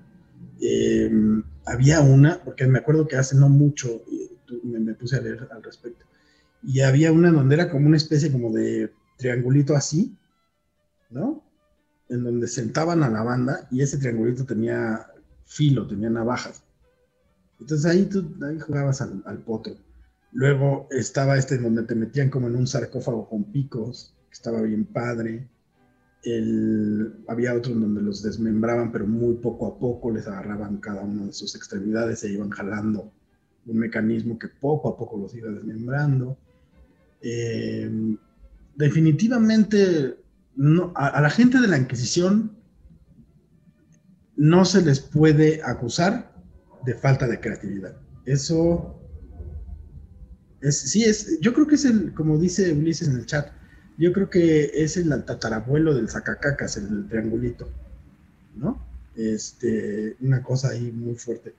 Em, 0.62 1.42
había 1.66 2.00
una, 2.00 2.42
porque 2.42 2.66
me 2.66 2.78
acuerdo 2.78 3.06
que 3.06 3.16
hace 3.16 3.36
no 3.36 3.48
mucho 3.48 4.02
me, 4.64 4.80
me, 4.80 4.94
puse 4.94 5.16
a 5.16 5.20
leer 5.20 5.48
al 5.52 5.62
respecto, 5.62 6.04
y 6.62 6.80
había 6.80 7.12
una 7.12 7.30
donde 7.30 7.54
era 7.54 7.70
como 7.70 7.86
una 7.86 7.96
especie 7.96 8.30
como 8.30 8.52
de 8.52 8.92
triangulito 9.16 9.74
así, 9.74 10.16
¿no? 11.10 11.44
En 12.08 12.24
donde 12.24 12.48
sentaban 12.48 13.02
a 13.02 13.10
la 13.10 13.22
banda 13.22 13.68
y 13.70 13.82
ese 13.82 13.98
triangulito 13.98 14.44
tenía 14.44 15.06
filo, 15.44 15.86
tenía 15.86 16.10
navajas. 16.10 16.62
Entonces 17.60 17.86
ahí 17.90 18.06
tú 18.06 18.34
ahí 18.44 18.58
jugabas 18.58 19.00
al, 19.02 19.38
potro. 19.44 19.74
Luego 20.32 20.88
estaba 20.90 21.36
este 21.36 21.56
en 21.56 21.64
donde 21.64 21.82
te 21.82 21.94
metían 21.94 22.30
como 22.30 22.48
en 22.48 22.56
un 22.56 22.66
sarcófago 22.66 23.28
con 23.28 23.44
picos, 23.44 24.14
que 24.28 24.34
estaba 24.34 24.62
bien 24.62 24.84
padre. 24.86 25.48
había 27.28 27.54
otro 27.54 27.72
en 27.72 27.80
donde 27.80 28.02
los 28.02 28.22
desmembraban, 28.22 28.92
pero 28.92 29.06
muy 29.06 29.34
poco 29.36 29.66
a 29.66 29.78
poco 29.78 30.10
les 30.10 30.26
agarraban 30.26 30.78
cada 30.78 31.02
una 31.02 31.26
de 31.26 31.32
sus 31.32 31.54
extremidades 31.54 32.22
e 32.24 32.32
iban 32.32 32.50
jalando 32.50 33.12
un 33.66 33.78
mecanismo 33.78 34.38
que 34.38 34.48
poco 34.48 34.88
a 34.88 34.96
poco 34.96 35.18
los 35.18 35.34
iba 35.34 35.50
desmembrando. 35.50 36.38
Em, 37.22 38.16
definitivamente 38.76 40.16
a, 40.94 41.20
la 41.20 41.30
gente 41.30 41.60
de 41.60 41.68
la 41.68 41.78
Inquisición 41.78 42.56
no 44.36 44.64
se 44.64 44.82
les 44.82 45.00
puede 45.00 45.60
acusar 45.62 46.32
de 46.84 46.94
falta 46.94 47.26
de 47.26 47.40
creatividad. 47.40 47.96
Eso 48.24 48.98
es, 50.60 50.78
sí, 50.78 51.04
es, 51.04 51.38
yo 51.40 51.52
creo 51.52 51.66
que 51.66 51.74
es 51.74 51.84
el, 51.84 52.12
como 52.14 52.38
dice 52.38 52.72
Ulises 52.72 53.08
en 53.08 53.16
el 53.16 53.26
chat, 53.26 53.52
yo 53.98 54.12
creo 54.12 54.30
que 54.30 54.70
es 54.74 54.96
el 54.96 55.10
tatarabuelo 55.24 55.94
del 55.94 56.08
sacacacas, 56.08 56.76
el, 56.76 57.06
triangulito, 57.08 57.68
¿no? 58.56 58.82
Este, 59.14 60.16
una 60.20 60.42
cosa 60.42 60.70
ahí 60.70 60.90
muy 60.90 61.16
fuerte. 61.16 61.54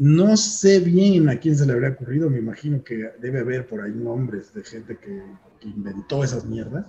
No 0.00 0.34
sé 0.34 0.80
bien 0.80 1.28
a 1.28 1.38
quién 1.38 1.54
se 1.54 1.66
le 1.66 1.74
habría 1.74 1.90
ocurrido, 1.90 2.30
me 2.30 2.38
imagino 2.38 2.82
que 2.82 3.10
debe 3.20 3.40
haber 3.40 3.66
por 3.66 3.82
ahí 3.82 3.92
nombres 3.92 4.54
de 4.54 4.64
gente 4.64 4.96
que, 4.96 5.20
inventó 5.62 6.24
esas 6.24 6.46
mierdas, 6.46 6.86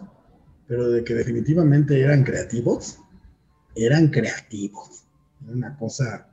pero 0.65 0.89
de 0.89 1.03
que 1.03 1.13
definitivamente 1.13 1.99
eran 1.99 2.23
creativos, 2.23 2.99
eran 3.75 4.07
creativos. 4.07 5.03
Era 5.43 5.53
una 5.53 5.75
cosa 5.75 6.29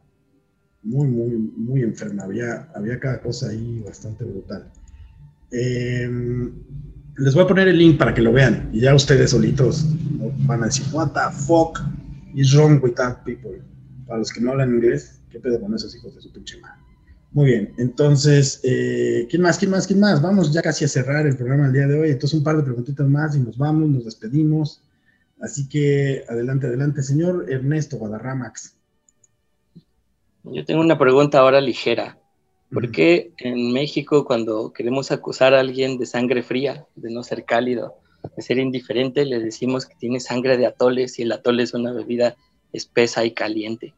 muy, 0.84 1.08
muy, 1.08 1.30
muy 1.36 1.82
enferma. 1.82 2.22
Había, 2.22 2.70
había 2.76 3.00
cada 3.00 3.20
cosa 3.22 3.48
ahí 3.48 3.82
bastante 3.84 4.22
brutal. 4.22 4.70
Em, 5.50 6.52
les 7.16 7.34
voy 7.34 7.42
a 7.42 7.48
poner 7.48 7.66
el 7.66 7.76
link 7.76 7.98
para 7.98 8.14
que 8.14 8.22
lo 8.22 8.32
vean 8.32 8.70
y 8.72 8.82
ya 8.82 8.94
ustedes 8.94 9.30
solitos 9.30 9.84
van 10.46 10.62
a 10.62 10.66
decir, 10.66 10.86
what 10.92 11.10
the 11.10 11.36
fuck 11.44 11.80
is 12.34 12.54
wrong 12.54 12.80
with 12.80 12.92
that 12.92 13.24
people? 13.24 13.60
Para 14.06 14.20
los 14.20 14.32
que 14.32 14.40
no 14.40 14.52
hablan 14.52 14.76
inglés, 14.76 15.17
¿qué 15.30 15.40
pedo 15.40 15.60
con 15.60 15.74
esos 15.74 15.94
hijos 15.94 16.14
de 16.14 16.22
su 16.22 16.32
pinche 16.32 16.60
madre? 16.60 16.80
Muy 17.30 17.46
bien, 17.46 17.74
entonces, 17.76 18.60
eh, 18.64 19.26
¿quién 19.28 19.42
más? 19.42 19.58
¿Quién 19.58 19.70
más? 19.70 19.86
¿Quién 19.86 20.00
más? 20.00 20.22
Vamos 20.22 20.52
ya 20.52 20.62
casi 20.62 20.86
a 20.86 20.88
cerrar 20.88 21.26
el 21.26 21.36
programa 21.36 21.66
el 21.66 21.72
día 21.72 21.86
de 21.86 22.00
hoy. 22.00 22.10
Entonces, 22.10 22.38
un 22.38 22.44
par 22.44 22.56
de 22.56 22.62
preguntitas 22.62 23.06
más 23.06 23.36
y 23.36 23.40
nos 23.40 23.58
vamos, 23.58 23.88
nos 23.88 24.04
despedimos. 24.06 24.82
Así 25.40 25.68
que 25.68 26.24
adelante, 26.28 26.66
adelante, 26.66 27.02
señor 27.02 27.46
Ernesto 27.50 27.98
Guadarramax. 27.98 28.76
Yo 30.44 30.64
tengo 30.64 30.80
una 30.80 30.98
pregunta 30.98 31.38
ahora 31.38 31.60
ligera. 31.60 32.18
¿Por 32.72 32.90
qué 32.90 33.32
en 33.38 33.72
México 33.72 34.24
cuando 34.24 34.72
queremos 34.72 35.10
acusar 35.10 35.54
a 35.54 35.60
alguien 35.60 35.98
de 35.98 36.06
sangre 36.06 36.42
fría, 36.42 36.86
de 36.96 37.10
no 37.10 37.22
ser 37.22 37.44
cálido, 37.44 37.94
de 38.36 38.42
ser 38.42 38.58
indiferente, 38.58 39.24
le 39.24 39.38
decimos 39.38 39.86
que 39.86 39.94
tiene 39.94 40.20
sangre 40.20 40.56
de 40.58 40.66
atoles 40.66 41.18
y 41.18 41.22
el 41.22 41.32
atole 41.32 41.62
es 41.62 41.72
una 41.72 41.92
bebida 41.92 42.36
espesa 42.72 43.24
y 43.24 43.32
caliente? 43.32 43.94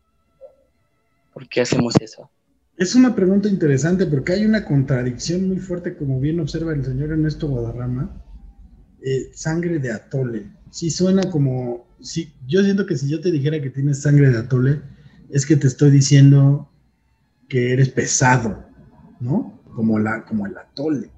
¿Por 1.40 1.48
qué 1.48 1.62
hacemos 1.62 1.94
eso? 2.02 2.30
Es 2.76 2.94
una 2.94 3.14
pregunta 3.14 3.48
interesante 3.48 4.04
porque 4.04 4.34
hay 4.34 4.44
una 4.44 4.62
contradicción 4.62 5.48
muy 5.48 5.56
fuerte, 5.56 5.96
como 5.96 6.20
bien 6.20 6.38
observa 6.38 6.74
el 6.74 6.84
señor 6.84 7.12
Ernesto 7.12 7.48
Guadarrama. 7.48 8.22
Eh, 9.02 9.30
sangre 9.32 9.78
de 9.78 9.90
atole. 9.90 10.50
Sí 10.70 10.90
suena 10.90 11.30
como, 11.30 11.86
sí, 11.98 12.34
yo 12.46 12.62
siento 12.62 12.84
que 12.84 12.98
si 12.98 13.08
yo 13.08 13.22
te 13.22 13.30
dijera 13.30 13.58
que 13.62 13.70
tienes 13.70 14.02
sangre 14.02 14.28
de 14.28 14.36
atole, 14.36 14.82
es 15.30 15.46
que 15.46 15.56
te 15.56 15.66
estoy 15.66 15.90
diciendo 15.90 16.70
que 17.48 17.72
eres 17.72 17.88
pesado, 17.88 18.62
¿no? 19.18 19.62
Como, 19.74 19.98
la, 19.98 20.26
como 20.26 20.44
el 20.44 20.58
atole. 20.58 21.10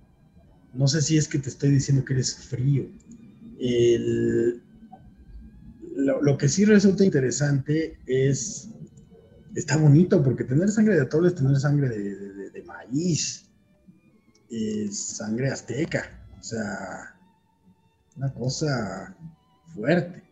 No 0.73 0.87
sé 0.87 1.03
si 1.03 1.19
es 1.19 1.27
que 1.27 1.41
te 1.41 1.49
estoy 1.49 1.71
diciendo 1.71 2.05
que 2.05 2.13
eres 2.13 2.37
frío. 2.37 2.87
lo, 5.97 6.39
que 6.39 6.49
sí 6.49 6.65
resulta 6.65 7.05
interesante 7.05 7.99
es, 8.07 8.72
está 9.55 9.77
bonito, 9.77 10.23
porque 10.23 10.45
tener 10.45 10.71
sangre 10.71 10.97
de 10.97 11.03
atole 11.03 11.29
es 11.29 11.35
tener 11.35 11.57
sangre 11.59 11.89
de, 11.89 12.63
maíz, 12.65 13.51
es 14.51 14.99
sangre 15.17 15.51
azteca, 15.51 16.25
o 16.39 16.43
sea, 16.43 17.15
una 18.17 18.33
cosa 18.33 19.17
fuerte 19.75 20.23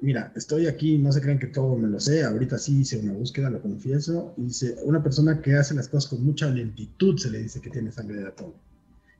mira, 0.00 0.32
estoy 0.36 0.66
aquí, 0.66 0.98
no 0.98 1.10
se 1.10 1.20
crean 1.20 1.38
que 1.38 1.48
todo 1.48 1.76
me 1.76 1.88
lo 1.88 1.98
sé, 1.98 2.22
ahorita 2.22 2.58
sí 2.58 2.80
hice 2.80 2.98
una 2.98 3.12
búsqueda, 3.12 3.50
lo 3.50 3.60
confieso, 3.60 4.34
dice, 4.36 4.76
una 4.84 5.02
persona 5.02 5.40
que 5.40 5.54
hace 5.56 5.74
las 5.74 5.88
cosas 5.88 6.10
con 6.10 6.24
mucha 6.24 6.48
lentitud 6.48 7.18
se 7.18 7.30
le 7.30 7.42
dice 7.42 7.60
que 7.60 7.70
tiene 7.70 7.90
sangre 7.90 8.20
de 8.20 8.28
atole. 8.28 8.54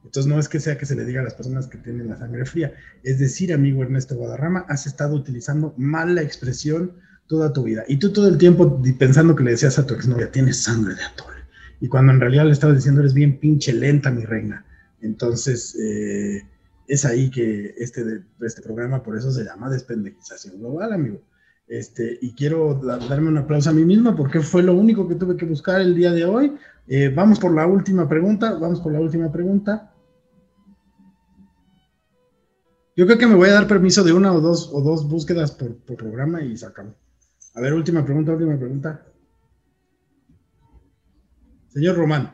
Entonces 0.04 0.30
no 0.30 0.38
es 0.38 0.48
que 0.48 0.60
sea 0.60 0.76
que 0.76 0.86
se 0.86 0.94
le 0.94 1.04
diga 1.04 1.22
a 1.22 1.24
las 1.24 1.34
personas 1.34 1.66
que 1.66 1.78
tienen 1.78 2.08
la 2.08 2.18
sangre 2.18 2.44
fría, 2.44 2.74
es 3.02 3.18
decir, 3.18 3.52
amigo 3.52 3.82
Ernesto 3.82 4.14
Guadarrama, 4.16 4.66
has 4.68 4.86
estado 4.86 5.16
utilizando 5.16 5.74
mal 5.76 6.14
la 6.14 6.22
expresión 6.22 6.92
toda 7.26 7.52
tu 7.52 7.64
vida. 7.64 7.84
Y 7.88 7.98
tú 7.98 8.12
todo 8.12 8.28
el 8.28 8.38
tiempo 8.38 8.80
pensando 8.98 9.34
que 9.34 9.44
le 9.44 9.52
decías 9.52 9.78
a 9.78 9.86
tu 9.86 9.94
exnovia, 9.94 10.30
tienes 10.30 10.62
sangre 10.62 10.94
de 10.94 11.02
atole. 11.02 11.38
Y 11.80 11.88
cuando 11.88 12.12
en 12.12 12.20
realidad 12.20 12.46
le 12.46 12.52
estabas 12.52 12.76
diciendo, 12.76 13.00
eres 13.00 13.14
bien 13.14 13.38
pinche 13.38 13.72
lenta, 13.72 14.10
mi 14.10 14.24
reina. 14.24 14.64
Entonces, 15.00 15.76
eh, 15.76 16.42
es 16.86 17.04
ahí 17.04 17.30
que 17.30 17.74
este, 17.78 18.22
este 18.40 18.62
programa 18.62 19.02
por 19.02 19.16
eso 19.16 19.30
se 19.30 19.44
llama 19.44 19.70
Despendejización 19.70 20.58
Global, 20.58 20.92
amigo. 20.92 21.20
Este, 21.66 22.18
y 22.20 22.34
quiero 22.34 22.74
darme 22.74 23.28
un 23.28 23.38
aplauso 23.38 23.70
a 23.70 23.72
mí 23.72 23.84
mismo 23.84 24.14
porque 24.14 24.40
fue 24.40 24.62
lo 24.62 24.74
único 24.74 25.08
que 25.08 25.14
tuve 25.14 25.36
que 25.36 25.46
buscar 25.46 25.80
el 25.80 25.94
día 25.94 26.12
de 26.12 26.24
hoy. 26.24 26.54
Eh, 26.86 27.08
vamos 27.14 27.38
por 27.38 27.54
la 27.54 27.66
última 27.66 28.08
pregunta, 28.08 28.54
vamos 28.54 28.80
por 28.80 28.92
la 28.92 29.00
última 29.00 29.32
pregunta. 29.32 29.92
Yo 32.96 33.06
creo 33.06 33.18
que 33.18 33.26
me 33.26 33.34
voy 33.34 33.48
a 33.48 33.54
dar 33.54 33.66
permiso 33.66 34.04
de 34.04 34.12
una 34.12 34.32
o 34.32 34.40
dos, 34.40 34.70
o 34.72 34.80
dos 34.80 35.08
búsquedas 35.08 35.52
por, 35.52 35.76
por 35.78 35.96
programa 35.96 36.42
y 36.42 36.56
se 36.56 36.66
acabó. 36.66 36.94
A 37.54 37.60
ver, 37.60 37.72
última 37.72 38.04
pregunta, 38.04 38.32
última 38.32 38.58
pregunta. 38.58 39.06
Señor 41.68 41.96
Román. 41.96 42.32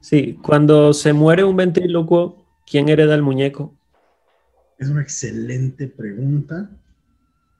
Sí, 0.00 0.38
cuando 0.42 0.92
se 0.92 1.12
muere 1.12 1.44
un 1.44 1.56
ventrílocuo, 1.56 2.44
¿quién 2.66 2.88
hereda 2.88 3.14
el 3.14 3.22
muñeco? 3.22 3.78
Es 4.78 4.88
una 4.88 5.02
excelente 5.02 5.86
pregunta. 5.86 6.70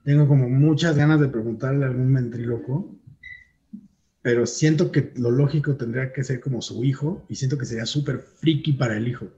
Tengo 0.04 0.26
como 0.26 0.48
muchas 0.48 0.96
ganas 0.96 1.20
de 1.20 1.28
preguntarle 1.28 1.84
a 1.84 1.88
algún 1.88 2.12
ventrílocuo, 2.12 2.92
pero 4.22 4.44
siento 4.46 4.90
que 4.90 5.12
lo 5.16 5.30
lógico 5.30 5.76
tendría 5.76 6.12
que 6.12 6.24
ser 6.24 6.40
como 6.40 6.60
su 6.62 6.82
hijo 6.82 7.24
y 7.28 7.36
siento 7.36 7.58
que 7.58 7.66
sería 7.66 7.86
súper 7.86 8.18
friki 8.18 8.72
para 8.72 8.96
el 8.96 9.06
hijo. 9.06 9.28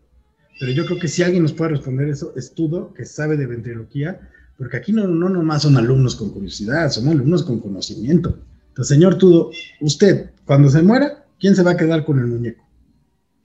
pero 0.58 0.72
yo 0.72 0.86
creo 0.86 0.98
que 0.98 1.08
si 1.08 1.22
alguien 1.22 1.42
nos 1.42 1.52
puede 1.52 1.72
responder 1.72 2.08
eso, 2.08 2.32
es 2.36 2.54
Tudo, 2.54 2.94
que 2.94 3.04
sabe 3.04 3.36
de 3.36 3.46
ventriloquía, 3.46 4.30
porque 4.58 4.76
aquí 4.76 4.92
no, 4.92 5.06
no 5.06 5.28
nomás 5.28 5.62
son 5.62 5.76
alumnos 5.76 6.16
con 6.16 6.30
curiosidad, 6.30 6.90
son 6.90 7.08
alumnos 7.08 7.42
con 7.42 7.60
conocimiento. 7.60 8.38
Entonces, 8.68 8.94
señor 8.94 9.18
Tudo, 9.18 9.50
usted, 9.80 10.30
cuando 10.44 10.68
se 10.68 10.82
muera, 10.82 11.24
¿quién 11.38 11.54
se 11.54 11.62
va 11.62 11.72
a 11.72 11.76
quedar 11.76 12.04
con 12.04 12.18
el 12.18 12.26
muñeco? 12.26 12.64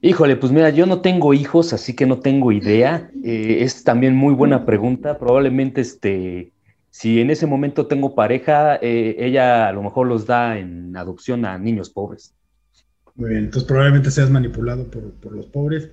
Híjole, 0.02 0.36
pues 0.36 0.50
mira, 0.50 0.70
yo 0.70 0.86
no 0.86 1.02
tengo 1.02 1.34
hijos, 1.34 1.72
así 1.72 1.94
que 1.94 2.06
no 2.06 2.20
tengo 2.20 2.52
idea. 2.52 3.10
Eh, 3.22 3.58
es 3.60 3.84
también 3.84 4.16
muy 4.16 4.34
buena 4.34 4.64
pregunta. 4.64 5.18
Probablemente, 5.18 5.82
este, 5.82 6.52
si 6.88 7.20
en 7.20 7.30
ese 7.30 7.46
momento 7.46 7.86
tengo 7.86 8.14
pareja, 8.14 8.76
eh, 8.76 9.16
ella 9.18 9.68
a 9.68 9.72
lo 9.72 9.82
mejor 9.82 10.06
los 10.06 10.26
da 10.26 10.58
en 10.58 10.96
adopción 10.96 11.44
a 11.44 11.58
niños 11.58 11.90
pobres. 11.90 12.34
Muy 13.14 13.30
bien, 13.30 13.44
entonces 13.44 13.68
probablemente 13.68 14.10
seas 14.10 14.30
manipulado 14.30 14.90
por, 14.90 15.12
por 15.14 15.32
los 15.32 15.46
pobres. 15.46 15.90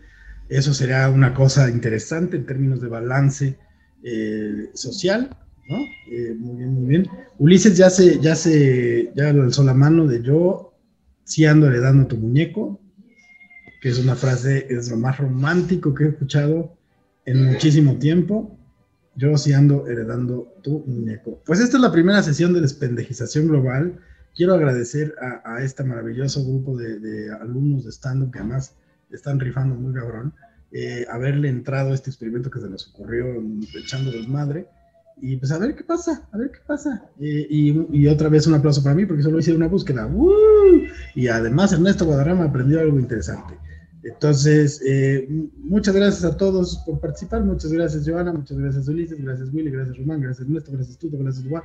Eso 0.47 0.73
será 0.73 1.09
una 1.09 1.33
cosa 1.33 1.69
interesante 1.69 2.37
en 2.37 2.45
términos 2.45 2.79
de 2.79 2.87
balance 2.87 3.59
eh, 4.03 4.69
social, 4.73 5.29
¿no? 5.69 5.77
Eh, 6.11 6.35
muy 6.37 6.57
bien, 6.57 6.73
muy 6.73 6.85
bien. 6.85 7.07
Ulises 7.37 7.77
ya 7.77 7.89
se, 7.89 8.19
ya 8.19 8.35
se, 8.35 9.11
ya 9.15 9.29
alzó 9.29 9.63
la 9.63 9.73
mano 9.73 10.07
de 10.07 10.21
yo, 10.21 10.73
sí 11.23 11.45
ando 11.45 11.67
heredando 11.67 12.07
tu 12.07 12.17
muñeco, 12.17 12.79
que 13.81 13.89
es 13.89 13.99
una 13.99 14.15
frase, 14.15 14.67
es 14.69 14.89
lo 14.89 14.97
más 14.97 15.17
romántico 15.17 15.93
que 15.93 16.05
he 16.05 16.07
escuchado 16.09 16.75
en 17.25 17.45
muchísimo 17.45 17.97
tiempo. 17.97 18.57
Yo 19.15 19.35
sí 19.37 19.51
ando 19.51 19.87
heredando 19.87 20.53
tu 20.61 20.83
muñeco. 20.85 21.41
Pues 21.45 21.59
esta 21.59 21.77
es 21.77 21.81
la 21.81 21.91
primera 21.91 22.21
sesión 22.21 22.53
de 22.53 22.61
despendejización 22.61 23.47
global. 23.47 23.99
Quiero 24.35 24.53
agradecer 24.53 25.15
a, 25.19 25.55
a 25.55 25.63
este 25.63 25.83
maravilloso 25.83 26.43
grupo 26.45 26.77
de, 26.77 26.99
de 26.99 27.31
alumnos 27.31 27.83
de 27.85 27.91
stand-up 27.91 28.31
que 28.31 28.39
además 28.39 28.75
están 29.11 29.39
rifando 29.39 29.75
muy 29.75 29.93
cabrón, 29.93 30.33
eh, 30.71 31.05
haberle 31.09 31.49
entrado 31.49 31.91
a 31.91 31.95
este 31.95 32.09
experimento 32.09 32.49
que 32.49 32.59
se 32.59 32.69
nos 32.69 32.87
ocurrió 32.89 33.25
echando 33.75 34.11
desmadre. 34.11 34.67
Y 35.19 35.37
pues 35.37 35.51
a 35.51 35.57
ver 35.57 35.75
qué 35.75 35.83
pasa, 35.83 36.27
a 36.31 36.37
ver 36.37 36.51
qué 36.51 36.59
pasa. 36.65 37.09
Eh, 37.19 37.47
y, 37.49 37.87
y, 37.91 38.07
otra 38.07 38.29
vez 38.29 38.45
un 38.45 38.53
aplauso 38.53 38.83
para 38.83 38.95
mí 38.95 39.05
porque 39.05 39.23
solo 39.23 39.39
hice 39.39 39.53
una 39.53 39.67
búsqueda. 39.67 40.07
Y 41.15 41.27
además 41.27 41.73
Ernesto 41.73 42.05
Guadarrama 42.05 42.45
aprendió 42.45 42.79
algo 42.79 42.99
interesante. 42.99 43.57
Entonces, 44.03 44.81
eh, 44.85 45.27
muchas 45.57 45.95
gracias 45.95 46.23
a 46.23 46.37
todos 46.37 46.77
por 46.85 46.99
participar. 46.99 47.43
Muchas 47.43 47.71
gracias, 47.71 48.07
Joana. 48.07 48.31
Muchas 48.31 48.57
gracias, 48.57 48.87
Ulises. 48.87 49.21
Gracias, 49.21 49.49
Willy. 49.51 49.71
Gracias, 49.71 49.97
Román. 49.97 50.21
Gracias, 50.21 50.47
Ernesto. 50.47 50.71
Gracias, 50.71 50.97
Tuto. 50.97 51.17
Gracias, 51.17 51.45
Juan. 51.47 51.63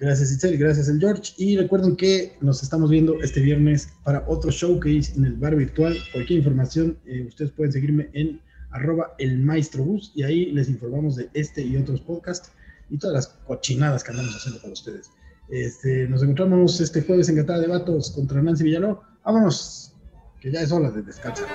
Gracias 0.00 0.32
Itzel, 0.32 0.56
gracias 0.56 0.88
el 0.88 0.98
George. 0.98 1.34
Y 1.36 1.58
recuerden 1.58 1.94
que 1.94 2.34
nos 2.40 2.62
estamos 2.62 2.88
viendo 2.88 3.20
este 3.20 3.40
viernes 3.40 3.90
para 4.02 4.24
otro 4.26 4.50
showcase 4.50 5.12
en 5.14 5.26
el 5.26 5.34
bar 5.34 5.54
virtual. 5.54 5.94
Cualquier 6.12 6.38
información, 6.38 6.98
eh, 7.04 7.26
ustedes 7.28 7.50
pueden 7.50 7.70
seguirme 7.70 8.08
en 8.14 8.40
arroba 8.70 9.14
el 9.18 9.38
maestro 9.38 9.84
y 10.14 10.22
ahí 10.22 10.52
les 10.52 10.70
informamos 10.70 11.16
de 11.16 11.28
este 11.34 11.60
y 11.60 11.76
otros 11.76 12.00
podcasts 12.00 12.50
y 12.88 12.96
todas 12.96 13.14
las 13.14 13.26
cochinadas 13.46 14.02
que 14.02 14.12
andamos 14.12 14.34
haciendo 14.34 14.60
para 14.62 14.72
ustedes. 14.72 15.10
Este, 15.50 16.08
nos 16.08 16.22
encontramos 16.22 16.80
este 16.80 17.02
jueves 17.02 17.28
en 17.28 17.36
Catada 17.36 17.60
de 17.60 17.66
Vatos 17.66 18.10
contra 18.12 18.40
Nancy 18.40 18.64
Villaló. 18.64 19.02
Vámonos, 19.22 19.92
que 20.40 20.50
ya 20.50 20.62
es 20.62 20.72
hora 20.72 20.90
de 20.90 21.02
descansar. 21.02 21.46